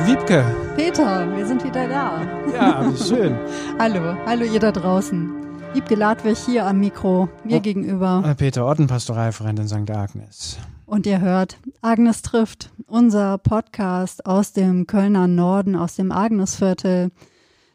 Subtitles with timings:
[0.00, 0.44] Hallo Wiebke.
[0.76, 2.22] Peter, wir sind wieder da.
[2.54, 3.36] Ja, wie schön.
[3.78, 5.30] hallo, hallo ihr da draußen.
[5.74, 8.22] Wiebke Ladwig hier am Mikro, mir oh, gegenüber.
[8.24, 9.90] Äh, Peter Otten, Pastoralfreund in St.
[9.90, 10.58] Agnes.
[10.86, 17.10] Und ihr hört, Agnes trifft, unser Podcast aus dem Kölner Norden, aus dem Agnesviertel,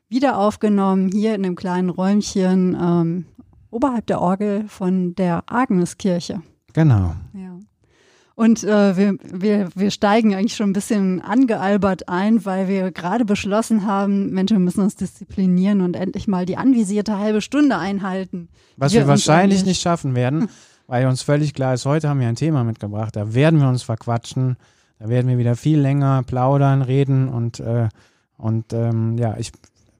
[0.09, 3.25] wieder aufgenommen, hier in dem kleinen Räumchen ähm,
[3.69, 6.41] oberhalb der Orgel von der Agneskirche.
[6.73, 7.13] Genau.
[7.33, 7.44] Ja.
[8.35, 13.23] Und äh, wir, wir, wir steigen eigentlich schon ein bisschen angealbert ein, weil wir gerade
[13.23, 18.49] beschlossen haben, Mensch, wir müssen uns disziplinieren und endlich mal die anvisierte halbe Stunde einhalten.
[18.75, 20.49] Was wir, wir wahrscheinlich nicht schaffen werden,
[20.87, 23.83] weil uns völlig klar ist, heute haben wir ein Thema mitgebracht, da werden wir uns
[23.83, 24.57] verquatschen,
[24.99, 27.87] da werden wir wieder viel länger plaudern, reden und, äh,
[28.37, 29.53] und ähm, ja, ich,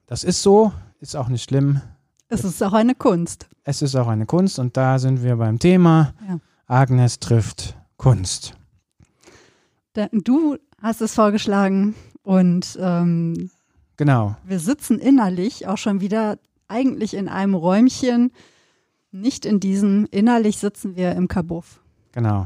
[0.08, 1.80] das ist so, ist auch nicht schlimm.
[2.28, 3.48] Es ist auch eine Kunst.
[3.64, 6.14] Es ist auch eine Kunst und da sind wir beim Thema.
[6.28, 6.40] Ja.
[6.68, 8.54] Agnes trifft Kunst.
[10.12, 13.50] Du hast es vorgeschlagen und ähm,
[13.98, 14.36] genau.
[14.44, 18.32] Wir sitzen innerlich auch schon wieder eigentlich in einem Räumchen,
[19.12, 20.08] nicht in diesem.
[20.12, 21.82] Innerlich sitzen wir im Kabuff.
[22.12, 22.46] Genau.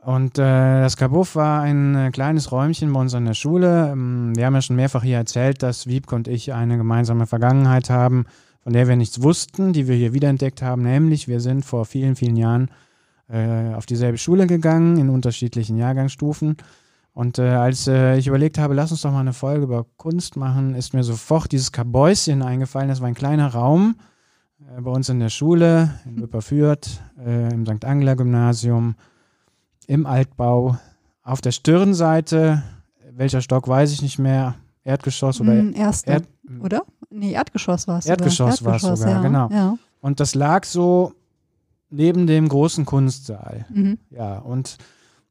[0.00, 3.92] Und äh, das Kabuff war ein äh, kleines Räumchen bei uns an der Schule.
[3.92, 7.90] Ähm, wir haben ja schon mehrfach hier erzählt, dass Wiebke und ich eine gemeinsame Vergangenheit
[7.90, 8.24] haben,
[8.62, 10.84] von der wir nichts wussten, die wir hier wiederentdeckt haben.
[10.84, 12.70] Nämlich, wir sind vor vielen, vielen Jahren
[13.28, 16.56] äh, auf dieselbe Schule gegangen, in unterschiedlichen Jahrgangsstufen.
[17.12, 20.36] Und äh, als äh, ich überlegt habe, lass uns doch mal eine Folge über Kunst
[20.36, 22.88] machen, ist mir sofort dieses Kabäuschen eingefallen.
[22.88, 23.96] Das war ein kleiner Raum
[24.58, 27.84] äh, bei uns in der Schule, in Wipperfürth, äh, im St.
[27.84, 28.96] Angler Gymnasium,
[29.86, 30.76] im Altbau.
[31.22, 32.62] Auf der Stirnseite,
[33.12, 36.24] welcher Stock weiß ich nicht mehr, Erdgeschoss oder mm, Erste, Erd
[36.60, 36.82] oder?
[37.10, 39.48] Nee, Erdgeschoss war es Erdgeschoss war es sogar, ja, genau.
[39.50, 39.78] Ja.
[40.00, 41.14] Und das lag so
[41.94, 43.66] neben dem großen Kunstsaal.
[43.72, 43.98] Mhm.
[44.10, 44.78] Ja, und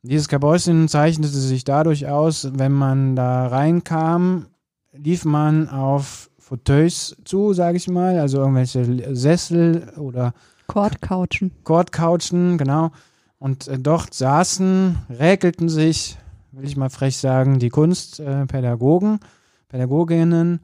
[0.01, 4.47] dieses Kabäuschen zeichnete sich dadurch aus, wenn man da reinkam,
[4.91, 10.34] lief man auf Fauteuils zu, sage ich mal, also irgendwelche Sessel oder
[10.68, 11.52] Kordcouchen.
[11.63, 12.91] Kordcouchen, genau.
[13.40, 16.18] Und äh, dort saßen, räkelten sich,
[16.52, 20.59] will ich mal frech sagen, die Kunstpädagogen, äh, Pädagoginnen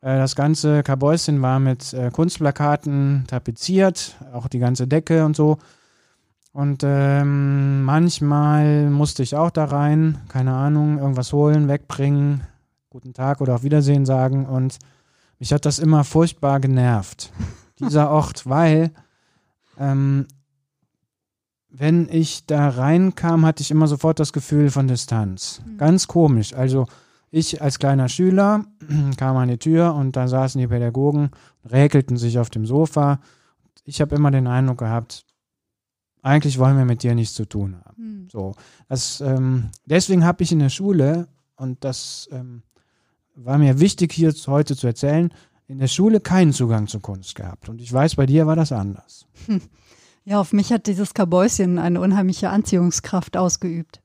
[0.00, 5.58] das ganze Kabäuschen war mit äh, Kunstplakaten tapeziert, auch die ganze Decke und so.
[6.52, 12.42] Und ähm, manchmal musste ich auch da rein, keine Ahnung, irgendwas holen, wegbringen,
[12.88, 14.46] guten Tag oder auf Wiedersehen sagen.
[14.46, 14.78] Und
[15.38, 17.30] mich hat das immer furchtbar genervt,
[17.78, 18.90] dieser Ort, weil
[19.78, 20.26] ähm,
[21.68, 25.62] wenn ich da reinkam, hatte ich immer sofort das Gefühl von Distanz.
[25.64, 25.78] Mhm.
[25.78, 26.52] Ganz komisch.
[26.52, 26.86] Also
[27.30, 28.64] ich als kleiner Schüler
[29.16, 31.30] kam an die Tür und da saßen die Pädagogen,
[31.64, 33.20] räkelten sich auf dem Sofa.
[33.84, 35.24] Ich habe immer den Eindruck gehabt,
[36.22, 37.96] eigentlich wollen wir mit dir nichts zu tun haben.
[37.96, 38.28] Hm.
[38.30, 38.54] So,
[38.88, 42.62] das, ähm, deswegen habe ich in der Schule, und das ähm,
[43.34, 45.32] war mir wichtig hier heute zu erzählen,
[45.66, 47.68] in der Schule keinen Zugang zur Kunst gehabt.
[47.68, 49.26] Und ich weiß, bei dir war das anders.
[50.26, 54.02] Ja, auf mich hat dieses Kabäuschen eine unheimliche Anziehungskraft ausgeübt.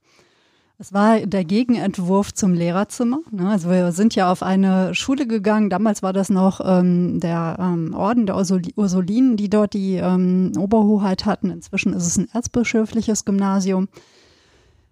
[0.78, 3.19] Es war der Gegenentwurf zum Lehrerzimmer.
[3.31, 3.50] Ne?
[3.50, 5.69] Also wir sind ja auf eine Schule gegangen.
[5.69, 11.25] Damals war das noch ähm, der ähm, Orden der Ursulinen, die dort die ähm, Oberhoheit
[11.25, 11.50] hatten.
[11.50, 13.88] Inzwischen ist es ein erzbischöfliches Gymnasium.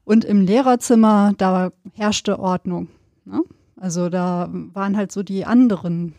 [0.06, 2.88] Und im Lehrerzimmer, da herrschte Ordnung.
[3.26, 3.42] Ne?
[3.76, 6.14] Also da waren halt so die anderen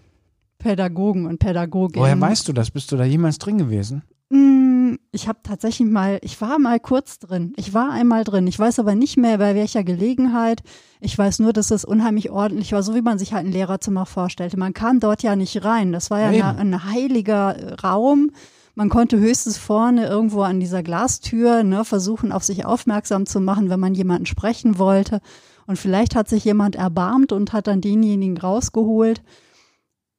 [0.58, 2.02] Pädagogen und Pädagoginnen.
[2.02, 2.70] Woher weißt du das?
[2.70, 4.02] Bist du da jemals drin gewesen?
[4.28, 4.73] Mm,
[5.12, 7.52] ich habe tatsächlich mal, ich war mal kurz drin.
[7.56, 8.46] Ich war einmal drin.
[8.46, 10.62] Ich weiß aber nicht mehr, bei welcher Gelegenheit.
[11.00, 14.06] Ich weiß nur, dass es unheimlich ordentlich war, so wie man sich halt ein Lehrerzimmer
[14.06, 14.58] vorstellte.
[14.58, 15.92] Man kam dort ja nicht rein.
[15.92, 18.30] Das war ja ein, ein heiliger Raum.
[18.74, 23.70] Man konnte höchstens vorne irgendwo an dieser Glastür ne, versuchen, auf sich aufmerksam zu machen,
[23.70, 25.20] wenn man jemanden sprechen wollte.
[25.66, 29.22] Und vielleicht hat sich jemand erbarmt und hat dann denjenigen rausgeholt.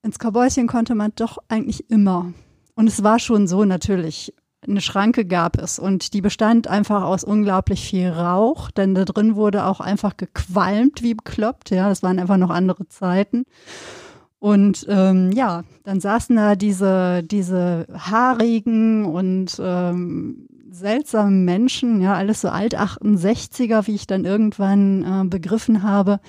[0.03, 2.33] Ins Kabäuschen konnte man doch eigentlich immer.
[2.75, 4.33] Und es war schon so natürlich.
[4.67, 9.35] Eine Schranke gab es und die bestand einfach aus unglaublich viel Rauch, denn da drin
[9.35, 11.69] wurde auch einfach gequalmt wie bekloppt.
[11.69, 13.45] Ja, das waren einfach noch andere Zeiten.
[14.39, 22.41] Und ähm, ja, dann saßen da diese, diese haarigen und ähm, seltsamen Menschen, ja, alles
[22.41, 26.19] so alt 68er, wie ich dann irgendwann äh, begriffen habe,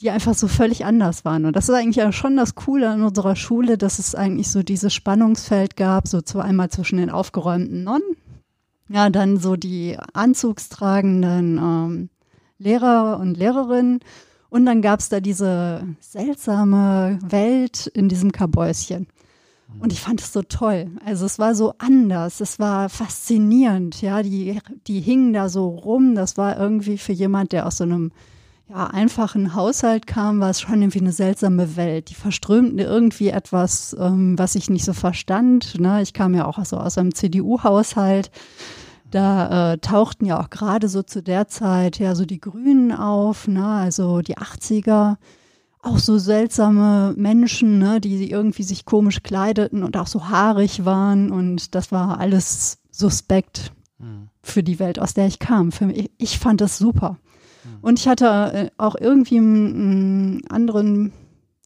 [0.00, 1.44] die einfach so völlig anders waren.
[1.44, 4.62] Und das ist eigentlich ja schon das Coole an unserer Schule, dass es eigentlich so
[4.62, 8.16] dieses Spannungsfeld gab, so einmal zwischen den aufgeräumten Nonnen,
[8.88, 12.08] ja, dann so die anzugstragenden ähm,
[12.58, 14.00] Lehrer und Lehrerinnen.
[14.50, 19.08] Und dann gab es da diese seltsame Welt in diesem Kabäuschen.
[19.80, 20.90] Und ich fand es so toll.
[21.04, 26.14] Also es war so anders, es war faszinierend, ja, die, die hingen da so rum.
[26.14, 28.12] Das war irgendwie für jemand, der aus so einem
[28.68, 32.08] ja, einfachen Haushalt kam, war es schon irgendwie eine seltsame Welt.
[32.10, 35.78] Die verströmten irgendwie etwas, ähm, was ich nicht so verstand.
[35.78, 36.00] Ne?
[36.00, 38.30] Ich kam ja auch so aus einem CDU-Haushalt.
[39.10, 43.46] Da äh, tauchten ja auch gerade so zu der Zeit ja so die Grünen auf,
[43.46, 43.66] ne?
[43.66, 45.16] also die 80er.
[45.82, 48.00] Auch so seltsame Menschen, ne?
[48.00, 51.30] die irgendwie sich komisch kleideten und auch so haarig waren.
[51.30, 54.30] Und das war alles suspekt mhm.
[54.42, 55.70] für die Welt, aus der ich kam.
[55.70, 57.18] Für mich, ich fand das super.
[57.80, 61.12] Und ich hatte äh, auch irgendwie einen anderen,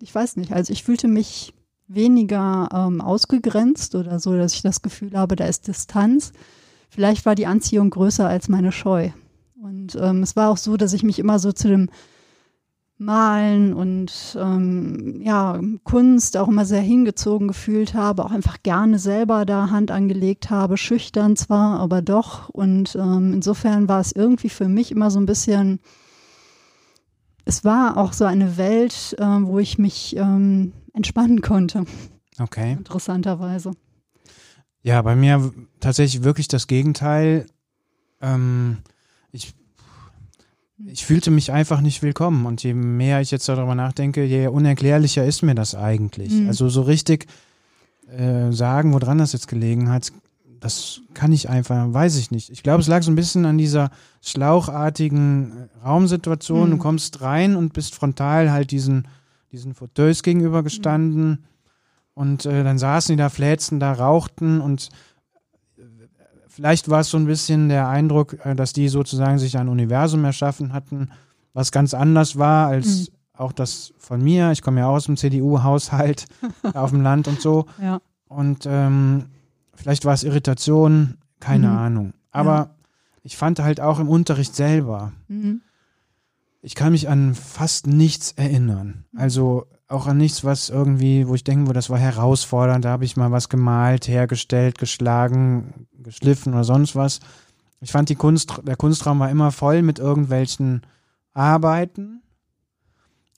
[0.01, 1.55] ich weiß nicht, also ich fühlte mich
[1.87, 6.33] weniger ähm, ausgegrenzt oder so, dass ich das Gefühl habe, da ist Distanz.
[6.91, 9.11] Vielleicht war die Anziehung größer als meine Scheu.
[9.61, 11.91] Und ähm, es war auch so, dass ich mich immer so zu dem
[12.99, 19.45] Malen und ähm, ja, Kunst auch immer sehr hingezogen gefühlt habe, auch einfach gerne selber
[19.47, 22.49] da Hand angelegt habe, schüchtern zwar, aber doch.
[22.49, 25.79] Und ähm, insofern war es irgendwie für mich immer so ein bisschen,
[27.45, 31.85] es war auch so eine Welt, äh, wo ich mich ähm, entspannen konnte.
[32.41, 32.73] Okay.
[32.73, 33.73] Interessanterweise.
[34.83, 37.47] Ja, bei mir tatsächlich wirklich das Gegenteil.
[38.21, 38.79] Ähm,
[39.31, 39.55] ich
[40.87, 42.47] ich fühlte mich einfach nicht willkommen.
[42.47, 46.33] Und je mehr ich jetzt darüber nachdenke, je unerklärlicher ist mir das eigentlich.
[46.33, 46.49] Mhm.
[46.49, 47.27] Also so richtig
[48.11, 50.13] äh, sagen, woran das jetzt gelegen hat,
[50.61, 52.51] das kann ich einfach, weiß ich nicht.
[52.51, 53.91] Ich glaube, es lag so ein bisschen an dieser
[54.23, 56.69] schlauchartigen äh, Raumsituation.
[56.69, 56.73] Mhm.
[56.73, 59.09] Du kommst rein und bist frontal halt diesen,
[59.53, 61.29] diesen Fauteuils gegenübergestanden.
[61.29, 61.39] Mhm.
[62.15, 64.89] Und äh, dann saßen die da, fläzten da, rauchten und
[66.59, 70.25] Vielleicht war es so ein bisschen der Eindruck, äh, dass die sozusagen sich ein Universum
[70.25, 71.11] erschaffen hatten,
[71.53, 73.15] was ganz anders war als mhm.
[73.35, 74.51] auch das von mir.
[74.51, 76.27] Ich komme ja aus dem CDU-Haushalt
[76.75, 77.67] auf dem Land und so.
[77.81, 78.01] Ja.
[78.27, 79.27] Und ähm,
[79.73, 81.77] vielleicht war es Irritation, keine mhm.
[81.77, 82.13] Ahnung.
[82.33, 82.71] Aber ja.
[83.23, 85.61] ich fand halt auch im Unterricht selber, mhm.
[86.61, 89.05] ich kann mich an fast nichts erinnern.
[89.13, 89.21] Mhm.
[89.21, 93.05] Also auch an nichts, was irgendwie, wo ich denken würde, das war herausfordernd, da habe
[93.05, 97.21] ich mal was gemalt, hergestellt, geschlagen, geschliffen oder sonst was.
[97.81, 100.83] Ich fand die Kunst, der Kunstraum war immer voll mit irgendwelchen
[101.35, 102.23] Arbeiten,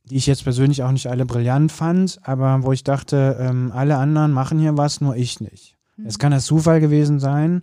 [0.04, 3.96] die ich jetzt persönlich auch nicht alle brillant fand, aber wo ich dachte, ähm, alle
[3.96, 5.76] anderen machen hier was, nur ich nicht.
[5.96, 6.06] Mhm.
[6.06, 7.62] Es kann das Zufall gewesen sein.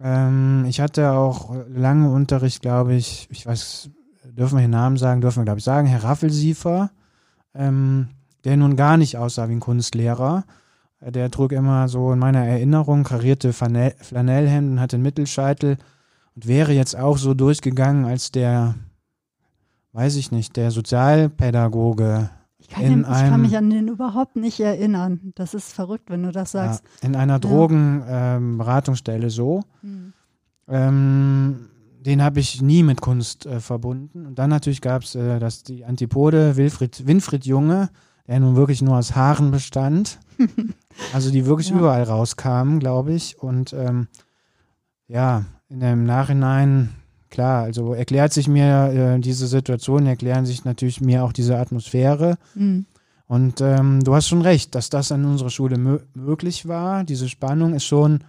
[0.00, 3.90] Ähm, ich hatte auch lange Unterricht, glaube ich, ich weiß,
[4.24, 6.90] dürfen wir hier Namen sagen, dürfen wir, glaube ich, sagen, Herr Raffelsiefer
[7.54, 8.08] ähm,
[8.44, 10.44] der nun gar nicht aussah wie ein Kunstlehrer.
[11.00, 15.76] Der trug immer so in meiner Erinnerung karierte Flanellhemden, hatte einen Mittelscheitel
[16.34, 18.74] und wäre jetzt auch so durchgegangen als der,
[19.92, 22.30] weiß ich nicht, der Sozialpädagoge.
[22.58, 25.32] Ich kann, den, ich kann mich an den überhaupt nicht erinnern.
[25.36, 26.82] Das ist verrückt, wenn du das sagst.
[27.02, 29.62] Ja, in einer Drogenberatungsstelle ähm, so.
[29.82, 30.12] Hm.
[30.66, 31.68] Ähm,
[32.00, 34.26] den habe ich nie mit Kunst äh, verbunden.
[34.26, 37.90] Und dann natürlich gab es äh, das, die Antipode Wilfried, Winfried Junge,
[38.28, 40.18] der nun wirklich nur aus Haaren bestand.
[41.12, 41.76] also die wirklich ja.
[41.76, 43.38] überall rauskamen, glaube ich.
[43.38, 44.06] Und ähm,
[45.08, 46.90] ja, in dem Nachhinein,
[47.30, 52.36] klar, also erklärt sich mir äh, diese Situation, erklären sich natürlich mir auch diese Atmosphäre.
[52.54, 52.86] Mhm.
[53.26, 57.04] Und ähm, du hast schon recht, dass das an unserer Schule möglich war.
[57.04, 58.24] Diese Spannung ist schon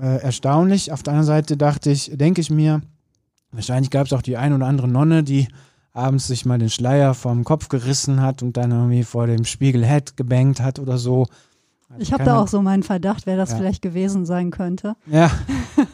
[0.00, 0.92] äh, erstaunlich.
[0.92, 2.82] Auf der anderen Seite dachte ich, denke ich mir,
[3.52, 5.48] wahrscheinlich gab es auch die ein oder andere Nonne, die
[5.96, 9.84] abends sich mal den Schleier vom Kopf gerissen hat und dann irgendwie vor dem Spiegel
[9.84, 11.26] Head gebankt hat oder so.
[11.88, 13.56] Also ich habe da auch so meinen Verdacht, wer das ja.
[13.56, 14.96] vielleicht gewesen sein könnte.
[15.06, 15.30] Ja.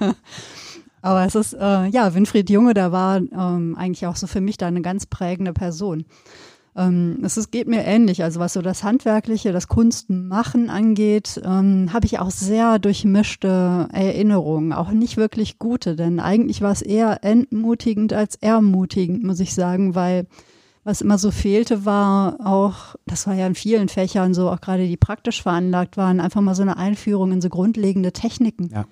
[1.03, 4.57] Aber es ist, äh, ja, Winfried Junge, der war ähm, eigentlich auch so für mich
[4.57, 6.05] da eine ganz prägende Person.
[6.75, 8.23] Ähm, es ist, geht mir ähnlich.
[8.23, 14.73] Also was so das Handwerkliche, das Kunstmachen angeht, ähm, habe ich auch sehr durchmischte Erinnerungen,
[14.73, 19.95] auch nicht wirklich gute, denn eigentlich war es eher entmutigend als ermutigend, muss ich sagen,
[19.95, 20.27] weil
[20.85, 24.89] was immer so fehlte, war auch, das war ja in vielen Fächern so, auch gerade
[24.89, 28.71] die praktisch veranlagt waren, einfach mal so eine Einführung in so grundlegende Techniken.
[28.73, 28.87] Ja.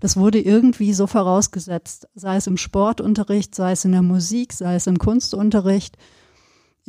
[0.00, 4.76] Das wurde irgendwie so vorausgesetzt, sei es im Sportunterricht, sei es in der Musik, sei
[4.76, 5.96] es im Kunstunterricht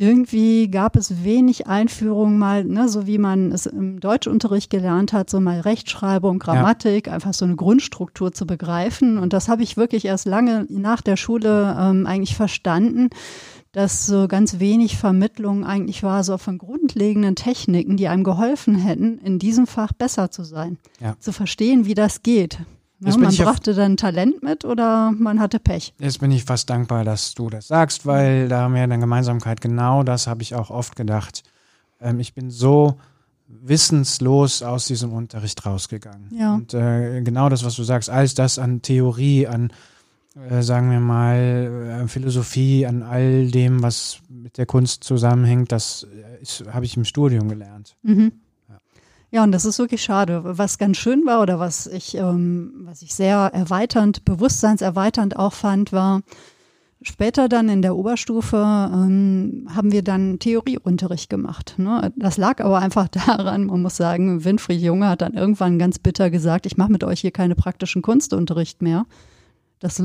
[0.00, 5.28] irgendwie gab es wenig Einführungen mal, ne, so wie man es im Deutschunterricht gelernt hat,
[5.28, 7.14] so mal Rechtschreibung, Grammatik, ja.
[7.14, 9.18] einfach so eine Grundstruktur zu begreifen.
[9.18, 13.10] Und das habe ich wirklich erst lange nach der Schule ähm, eigentlich verstanden,
[13.72, 19.18] dass so ganz wenig Vermittlung eigentlich war, so von grundlegenden Techniken, die einem geholfen hätten,
[19.18, 21.16] in diesem Fach besser zu sein, ja.
[21.18, 22.60] zu verstehen, wie das geht.
[23.00, 25.94] Ja, man brachte dann Talent mit oder man hatte Pech?
[26.00, 29.60] Jetzt bin ich fast dankbar, dass du das sagst, weil da haben wir eine Gemeinsamkeit.
[29.60, 31.44] Genau das habe ich auch oft gedacht.
[32.00, 32.98] Ähm, ich bin so
[33.46, 36.28] wissenslos aus diesem Unterricht rausgegangen.
[36.32, 36.54] Ja.
[36.54, 39.72] Und äh, genau das, was du sagst, alles das an Theorie, an
[40.50, 46.06] äh, sagen wir mal, äh, Philosophie, an all dem, was mit der Kunst zusammenhängt, das
[46.42, 47.96] äh, habe ich im Studium gelernt.
[48.02, 48.32] Mhm.
[49.30, 50.40] Ja, und das ist wirklich schade.
[50.44, 55.92] Was ganz schön war oder was ich, ähm, was ich sehr erweiternd, bewusstseinserweiternd auch fand,
[55.92, 56.22] war,
[57.00, 61.74] Später dann in der Oberstufe ähm, haben wir dann Theorieunterricht gemacht.
[61.76, 62.12] Ne?
[62.16, 66.28] Das lag aber einfach daran, man muss sagen, Winfried Junge hat dann irgendwann ganz bitter
[66.28, 69.06] gesagt, ich mache mit euch hier keine praktischen Kunstunterricht mehr.
[69.78, 70.02] Das,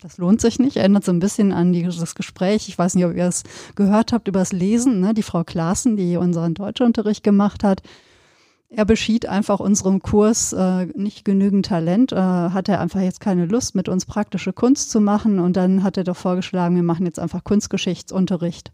[0.00, 2.68] das lohnt sich nicht, erinnert so ein bisschen an dieses Gespräch.
[2.68, 3.42] Ich weiß nicht, ob ihr es
[3.74, 5.00] gehört habt über das Lesen.
[5.00, 5.12] Ne?
[5.12, 7.82] Die Frau Klaassen, die unseren Deutschunterricht gemacht hat,
[8.70, 13.74] er beschied einfach unserem Kurs äh, nicht genügend Talent, äh, hatte einfach jetzt keine Lust,
[13.74, 15.40] mit uns praktische Kunst zu machen.
[15.40, 18.70] Und dann hat er doch vorgeschlagen, wir machen jetzt einfach Kunstgeschichtsunterricht.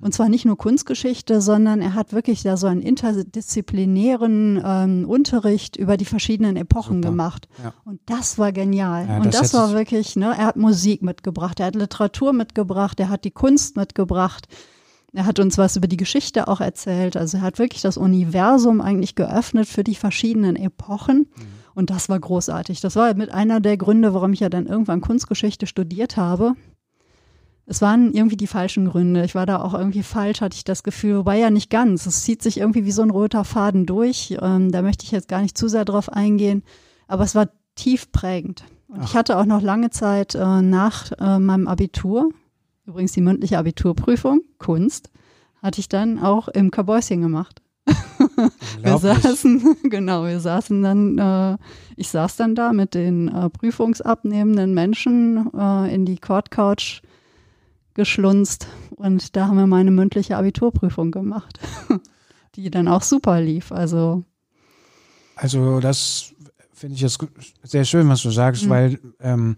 [0.00, 5.76] Und zwar nicht nur Kunstgeschichte, sondern er hat wirklich da so einen interdisziplinären ähm, Unterricht
[5.76, 7.10] über die verschiedenen Epochen Super.
[7.10, 7.48] gemacht.
[7.62, 7.72] Ja.
[7.84, 9.06] Und das war genial.
[9.08, 12.98] Ja, und das, das war wirklich, ne, er hat Musik mitgebracht, er hat Literatur mitgebracht,
[12.98, 14.48] er hat die Kunst mitgebracht.
[15.14, 17.16] Er hat uns was über die Geschichte auch erzählt.
[17.16, 21.18] Also er hat wirklich das Universum eigentlich geöffnet für die verschiedenen Epochen.
[21.18, 21.42] Mhm.
[21.74, 22.80] Und das war großartig.
[22.80, 26.54] Das war mit einer der Gründe, warum ich ja dann irgendwann Kunstgeschichte studiert habe.
[27.66, 29.24] Es waren irgendwie die falschen Gründe.
[29.24, 32.06] Ich war da auch irgendwie falsch, hatte ich das Gefühl, wobei ja nicht ganz.
[32.06, 34.36] Es zieht sich irgendwie wie so ein roter Faden durch.
[34.40, 36.64] Ähm, da möchte ich jetzt gar nicht zu sehr drauf eingehen.
[37.06, 38.64] Aber es war tief prägend.
[38.88, 39.08] Und Ach.
[39.08, 42.30] ich hatte auch noch lange Zeit äh, nach äh, meinem Abitur,
[42.86, 45.10] Übrigens die mündliche Abiturprüfung, Kunst,
[45.62, 47.62] hatte ich dann auch im Kabäuschen gemacht.
[48.82, 51.58] wir saßen, genau, wir saßen dann, äh,
[51.96, 57.02] ich saß dann da mit den äh, prüfungsabnehmenden Menschen äh, in die Court Couch
[57.94, 61.58] geschlunzt und da haben wir meine mündliche Abiturprüfung gemacht,
[62.54, 63.72] die dann auch super lief.
[63.72, 64.24] Also,
[65.36, 66.32] also das
[66.72, 67.18] finde ich jetzt
[67.62, 68.70] sehr schön, was du sagst, mhm.
[68.70, 69.56] weil ähm,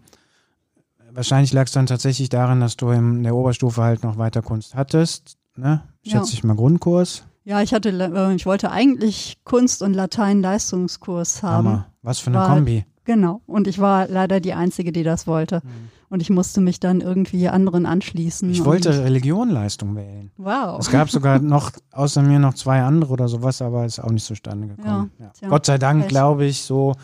[1.14, 4.75] wahrscheinlich lag es dann tatsächlich daran, dass du in der Oberstufe halt noch weiter Kunst
[4.75, 5.83] hattest, ne?
[6.02, 6.35] Schätze ja.
[6.35, 7.25] ich mal Grundkurs.
[7.44, 11.68] Ja, ich hatte, äh, ich wollte eigentlich Kunst und Latein Leistungskurs haben.
[11.68, 11.87] Hammer.
[12.02, 12.85] Was für eine war, Kombi.
[13.04, 13.42] Genau.
[13.47, 15.61] Und ich war leider die Einzige, die das wollte.
[15.62, 15.90] Mhm.
[16.09, 18.50] Und ich musste mich dann irgendwie anderen anschließen.
[18.50, 20.30] Ich wollte Religionleistung wählen.
[20.37, 20.78] Wow.
[20.78, 24.25] Es gab sogar noch, außer mir noch zwei andere oder sowas, aber ist auch nicht
[24.25, 25.11] zustande gekommen.
[25.18, 25.49] Ja, ja.
[25.49, 26.94] Gott sei Dank, glaube ich, so.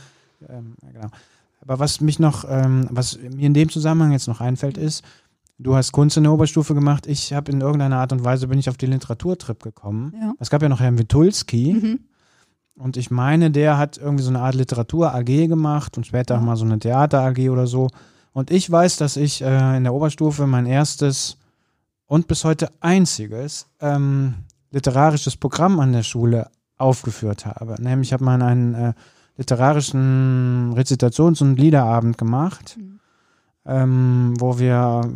[0.49, 1.09] Ähm, genau.
[1.71, 5.05] Aber was mich noch, ähm, was mir in dem Zusammenhang jetzt noch einfällt, ist,
[5.57, 7.07] du hast Kunst in der Oberstufe gemacht.
[7.07, 10.13] Ich habe in irgendeiner Art und Weise bin ich auf den Literaturtrip gekommen.
[10.21, 10.33] Ja.
[10.41, 11.75] Es gab ja noch Herrn Witulski.
[11.75, 12.01] Mhm.
[12.75, 16.57] Und ich meine, der hat irgendwie so eine Art Literatur-AG gemacht und später auch mal
[16.57, 17.87] so eine Theater-AG oder so.
[18.33, 21.37] Und ich weiß, dass ich äh, in der Oberstufe mein erstes
[22.07, 24.35] und bis heute einziges ähm,
[24.73, 27.81] literarisches Programm an der Schule aufgeführt habe.
[27.81, 28.93] Nämlich ich habe mal einen äh,
[29.41, 33.01] literarischen Rezitations- und Liederabend gemacht, mhm.
[33.65, 35.11] ähm, wo wir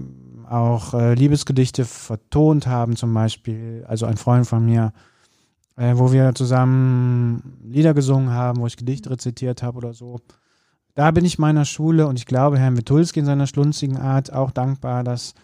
[0.49, 3.85] auch äh, Liebesgedichte vertont haben, zum Beispiel.
[3.87, 4.95] Also ein Freund von mir,
[5.77, 9.15] äh, wo wir zusammen Lieder gesungen haben, wo ich Gedichte mhm.
[9.15, 10.21] rezitiert habe oder so.
[10.95, 14.53] Da bin ich meiner Schule und ich glaube Herrn Witulski in seiner schlunzigen Art auch
[14.53, 15.35] dankbar, dass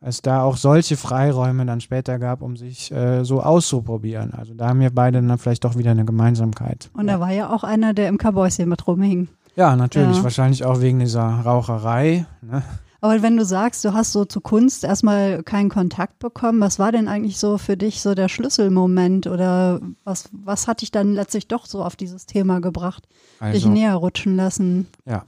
[0.00, 4.32] es da auch solche Freiräume dann später gab, um sich äh, so auszuprobieren.
[4.32, 6.90] Also da haben wir beide dann vielleicht doch wieder eine Gemeinsamkeit.
[6.94, 9.28] Und er war ja auch einer, der im Kabäuschen mit rumhing.
[9.56, 10.16] Ja, natürlich.
[10.16, 10.24] Ja.
[10.24, 12.24] Wahrscheinlich auch wegen dieser Raucherei.
[12.40, 12.62] Ne?
[13.02, 16.92] Aber wenn du sagst, du hast so zu Kunst erstmal keinen Kontakt bekommen, was war
[16.92, 21.48] denn eigentlich so für dich so der Schlüsselmoment oder was, was hat dich dann letztlich
[21.48, 24.86] doch so auf dieses Thema gebracht, also, dich näher rutschen lassen?
[25.06, 25.24] Ja,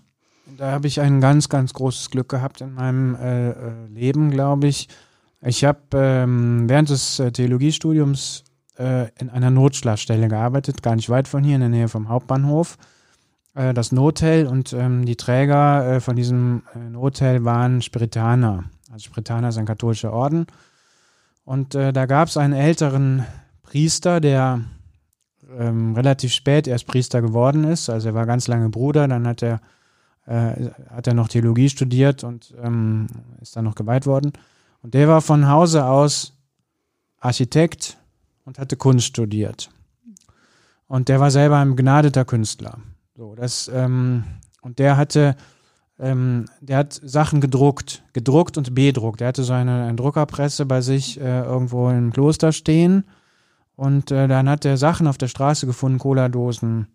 [0.56, 4.66] da habe ich ein ganz, ganz großes Glück gehabt in meinem äh, äh Leben, glaube
[4.66, 4.88] ich.
[5.40, 8.44] Ich habe ähm, während des äh, Theologiestudiums
[8.78, 12.78] äh, in einer Notschlafstelle gearbeitet, gar nicht weit von hier, in der Nähe vom Hauptbahnhof.
[13.54, 18.64] Äh, das Notel und ähm, die Träger äh, von diesem Notel waren Spiritaner.
[18.90, 20.47] Also Spiritaner ist ein katholischer Orden.
[21.44, 23.26] Und da gab es einen älteren
[23.64, 24.61] Priester, der
[25.59, 27.90] ähm, relativ spät erst Priester geworden ist.
[27.90, 29.61] Also er war ganz lange Bruder, dann hat er
[30.26, 33.07] äh, hat er noch Theologie studiert und ähm,
[33.41, 34.33] ist dann noch geweiht worden.
[34.83, 36.37] Und der war von Hause aus
[37.21, 37.97] Architekt
[38.45, 39.71] und hatte Kunst studiert.
[40.87, 42.79] Und der war selber ein begnadeter Künstler.
[43.17, 44.25] So, das, ähm,
[44.61, 45.37] und der hatte,
[45.99, 49.21] ähm, der hat Sachen gedruckt, gedruckt und bedruckt.
[49.21, 53.05] Der hatte so eine, eine Druckerpresse bei sich äh, irgendwo im Kloster stehen.
[53.76, 56.88] Und äh, dann hat er Sachen auf der Straße gefunden, Cola-Dosen,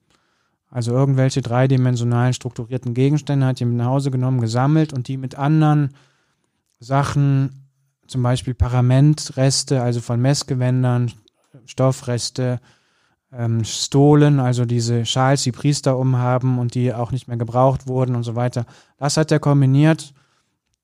[0.69, 5.93] also irgendwelche dreidimensionalen strukturierten Gegenstände hat mit nach Hause genommen, gesammelt und die mit anderen
[6.79, 7.67] Sachen,
[8.07, 11.11] zum Beispiel Paramentreste, also von Messgewändern,
[11.65, 12.59] Stoffreste,
[13.31, 18.15] ähm, Stohlen, also diese Schals, die Priester umhaben und die auch nicht mehr gebraucht wurden
[18.15, 18.65] und so weiter.
[18.97, 20.13] Das hat er kombiniert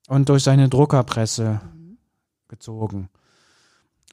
[0.08, 1.62] und durch seine Druckerpresse
[2.48, 3.10] gezogen.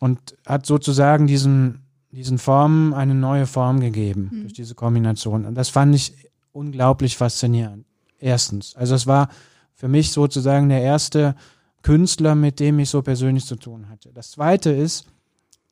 [0.00, 1.80] Und hat sozusagen diesen,
[2.12, 4.40] diesen Formen eine neue Form gegeben Mhm.
[4.42, 5.44] durch diese Kombination.
[5.44, 6.14] Und das fand ich
[6.52, 7.86] unglaublich faszinierend.
[8.18, 8.76] Erstens.
[8.76, 9.28] Also es war
[9.74, 11.34] für mich sozusagen der erste
[11.82, 14.10] Künstler, mit dem ich so persönlich zu tun hatte.
[14.12, 15.06] Das zweite ist,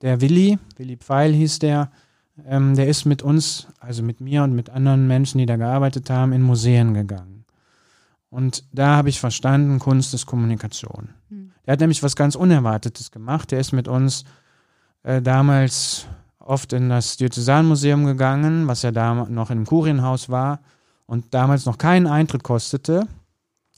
[0.00, 1.90] der Willi, Willi Pfeil hieß der,
[2.46, 6.08] ähm, der ist mit uns, also mit mir und mit anderen Menschen, die da gearbeitet
[6.08, 7.44] haben, in Museen gegangen.
[8.30, 11.10] Und da habe ich verstanden, Kunst ist Kommunikation.
[11.28, 11.50] Mhm.
[11.66, 13.50] Der hat nämlich was ganz Unerwartetes gemacht.
[13.50, 14.24] Der ist mit uns
[15.02, 16.06] äh, damals
[16.48, 20.60] oft in das Diözesanmuseum gegangen, was ja da noch im Kurienhaus war
[21.06, 23.06] und damals noch keinen Eintritt kostete.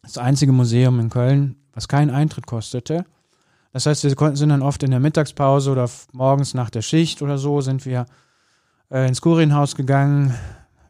[0.02, 3.04] Das einzige Museum in Köln, was keinen Eintritt kostete.
[3.72, 7.22] Das heißt, wir konnten, sind dann oft in der Mittagspause oder morgens nach der Schicht
[7.22, 8.06] oder so, sind wir
[8.90, 10.34] äh, ins Kurienhaus gegangen.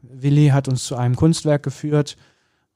[0.02, 2.16] Willi hat uns zu einem Kunstwerk geführt,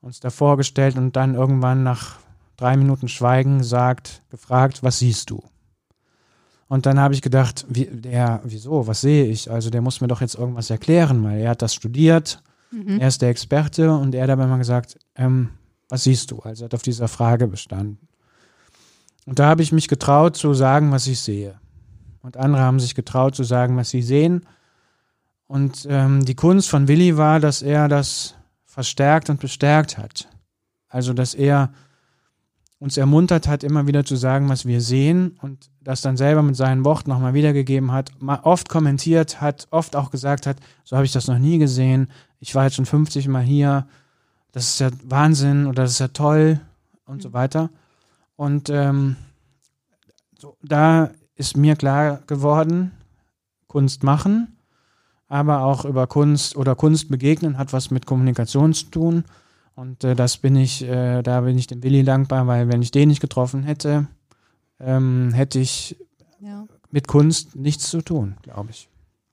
[0.00, 2.16] uns da vorgestellt und dann irgendwann nach
[2.56, 5.42] drei Minuten Schweigen gesagt, gefragt, was siehst du?
[6.68, 9.50] Und dann habe ich gedacht, wie, der, wieso, was sehe ich?
[9.50, 12.42] Also der muss mir doch jetzt irgendwas erklären, weil er hat das studiert,
[12.74, 12.98] Mhm.
[12.98, 15.50] er ist der Experte und er hat aber immer gesagt, ähm,
[15.88, 16.40] was siehst du?
[16.40, 17.98] Also er hat auf dieser Frage bestanden.
[19.26, 21.54] Und da habe ich mich getraut zu sagen, was ich sehe.
[22.22, 24.44] Und andere haben sich getraut zu sagen, was sie sehen.
[25.46, 30.28] Und ähm, die Kunst von Willi war, dass er das verstärkt und bestärkt hat.
[30.88, 31.72] Also dass er
[32.78, 36.56] uns ermuntert hat, immer wieder zu sagen, was wir sehen und das dann selber mit
[36.56, 38.10] seinen Worten nochmal wiedergegeben hat,
[38.42, 42.08] oft kommentiert hat, oft auch gesagt hat, so habe ich das noch nie gesehen,
[42.40, 43.86] ich war jetzt schon 50 Mal hier,
[44.52, 46.60] das ist ja Wahnsinn oder das ist ja toll
[47.06, 47.70] und so weiter.
[48.36, 49.16] Und ähm,
[50.38, 52.92] so, da ist mir klar geworden,
[53.66, 54.58] Kunst machen,
[55.26, 59.24] aber auch über Kunst oder Kunst begegnen hat was mit Kommunikation zu tun.
[59.76, 62.90] Und äh, das bin ich, äh, da bin ich dem Willi dankbar, weil wenn ich
[62.90, 64.06] den nicht getroffen hätte,
[64.80, 65.96] ähm, hätte ich
[66.40, 66.66] Ja.
[66.90, 68.88] mit Kunst nichts zu tun, glaube ich.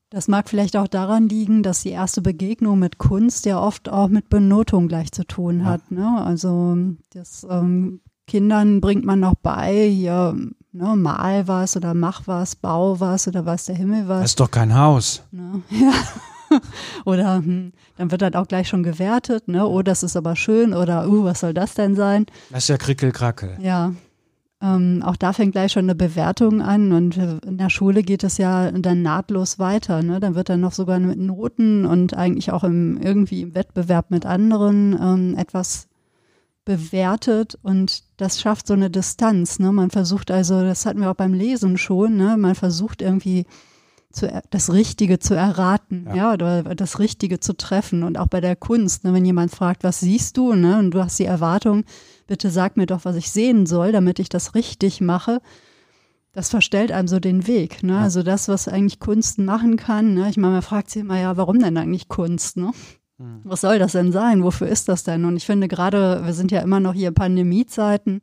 [0.10, 4.10] Das mag vielleicht auch daran liegen, dass die erste Begegnung mit Kunst ja oft auch
[4.10, 5.66] mit Benotung gleich zu tun Ja.
[5.66, 5.92] hat.
[5.92, 6.22] Ne?
[6.24, 6.76] Also
[7.14, 10.36] das ähm, Kindern bringt man noch bei, hier
[10.74, 14.26] ne, mal was oder mach was, bau was oder weiß der Himmel Das was.
[14.32, 15.22] ist doch kein Haus.
[15.32, 15.62] Ne?
[15.70, 15.94] Ja.
[17.06, 19.66] oder hm, dann wird das auch gleich schon gewertet, ne?
[19.66, 22.26] Oh, das ist aber schön oder uh, was soll das denn sein?
[22.50, 23.58] Das ist ja Krickelkrackel.
[23.62, 23.94] Ja.
[24.62, 28.38] Ähm, auch da fängt gleich schon eine Bewertung an und in der Schule geht es
[28.38, 30.04] ja dann nahtlos weiter.
[30.04, 30.20] Ne?
[30.20, 34.26] Dann wird dann noch sogar mit Noten und eigentlich auch im, irgendwie im Wettbewerb mit
[34.28, 35.88] anderen ähm, etwas
[36.64, 39.58] bewertet und das schafft so eine Distanz.
[39.58, 39.72] Ne?
[39.72, 42.38] Man versucht also, das hatten wir auch beim Lesen schon, ne?
[42.38, 43.48] man versucht irgendwie
[44.12, 46.16] zu, er- das Richtige zu erraten, Ja.
[46.16, 46.34] ja.
[46.34, 48.04] oder das Richtige zu treffen.
[48.04, 49.14] Und auch bei der Kunst, ne?
[49.14, 50.78] wenn jemand fragt, was siehst du, ne?
[50.80, 51.84] und du hast die Erwartung,
[52.28, 55.40] bitte sag mir doch, was ich sehen soll, damit ich das richtig mache.
[56.34, 57.84] Das verstellt einem so den Weg.
[57.84, 57.94] Ne?
[57.94, 58.02] Ja.
[58.02, 60.14] Also das, was eigentlich Kunst machen kann.
[60.14, 60.30] Ne?
[60.30, 62.56] Ich meine, man fragt sich immer, ja, warum denn eigentlich Kunst?
[62.56, 62.72] Ne?
[63.20, 63.42] Hm.
[63.44, 64.42] Was soll das denn sein?
[64.44, 65.26] Wofür ist das denn?
[65.26, 68.22] Und ich finde gerade, wir sind ja immer noch hier Pandemiezeiten.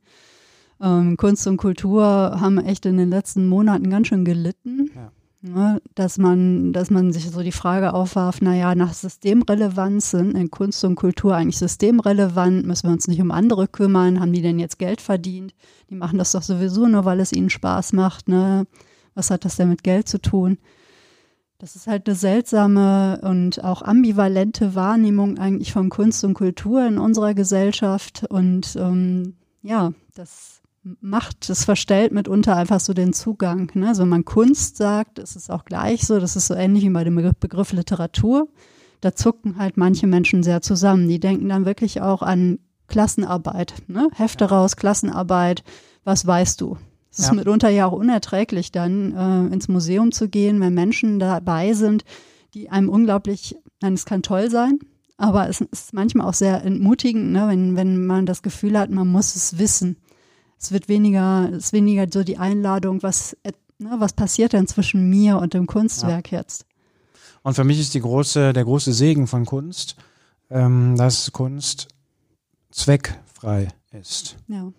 [0.80, 2.04] Ähm, Kunst und Kultur
[2.40, 4.90] haben echt in den letzten Monaten ganz schön gelitten.
[4.94, 5.10] Ja.
[5.40, 10.50] Ne, dass man, dass man sich so die Frage aufwarf, naja, nach Systemrelevanz sind in
[10.50, 14.58] Kunst und Kultur eigentlich systemrelevant, müssen wir uns nicht um andere kümmern, haben die denn
[14.58, 15.54] jetzt Geld verdient?
[15.90, 18.66] Die machen das doch sowieso nur, weil es ihnen Spaß macht, ne?
[19.14, 20.58] Was hat das denn mit Geld zu tun?
[21.58, 26.98] Das ist halt eine seltsame und auch ambivalente Wahrnehmung eigentlich von Kunst und Kultur in
[26.98, 28.24] unserer Gesellschaft.
[28.28, 30.57] Und ähm, ja, das
[31.00, 33.70] macht, das verstellt mitunter einfach so den Zugang.
[33.74, 33.88] Ne?
[33.88, 36.90] Also wenn man Kunst sagt, ist es auch gleich so, das ist so ähnlich wie
[36.90, 38.48] bei dem Begriff, Begriff Literatur.
[39.00, 41.08] Da zucken halt manche Menschen sehr zusammen.
[41.08, 44.08] Die denken dann wirklich auch an Klassenarbeit, ne?
[44.14, 45.62] Hefte raus, Klassenarbeit,
[46.04, 46.78] was weißt du?
[47.10, 47.34] Es ist Ja.
[47.34, 52.04] mitunter ja auch unerträglich, dann äh, ins Museum zu gehen, wenn Menschen dabei sind,
[52.54, 54.78] die einem unglaublich, nein, es kann toll sein,
[55.16, 59.08] aber es ist manchmal auch sehr entmutigend, ne, wenn, wenn man das Gefühl hat, man
[59.08, 59.96] muss es wissen.
[60.60, 64.66] Es wird weniger, es ist weniger so die Einladung, was, äh, ne, was passiert denn
[64.66, 66.66] zwischen mir und dem Kunstwerk jetzt?
[67.42, 69.96] Und für mich ist die große, der große Segen von Kunst,
[70.50, 71.88] ähm, dass Kunst
[72.70, 74.36] zweckfrei ist.
[74.48, 74.72] Ja.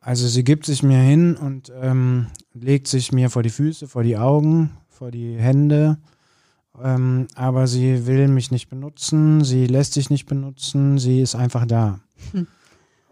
[0.00, 4.02] Also sie gibt sich mir hin und ähm, legt sich mir vor die Füße, vor
[4.02, 5.98] die Augen, vor die Hände.
[6.82, 11.66] Ähm, aber sie will mich nicht benutzen, sie lässt sich nicht benutzen, sie ist einfach
[11.66, 12.00] da.
[12.32, 12.46] Hm.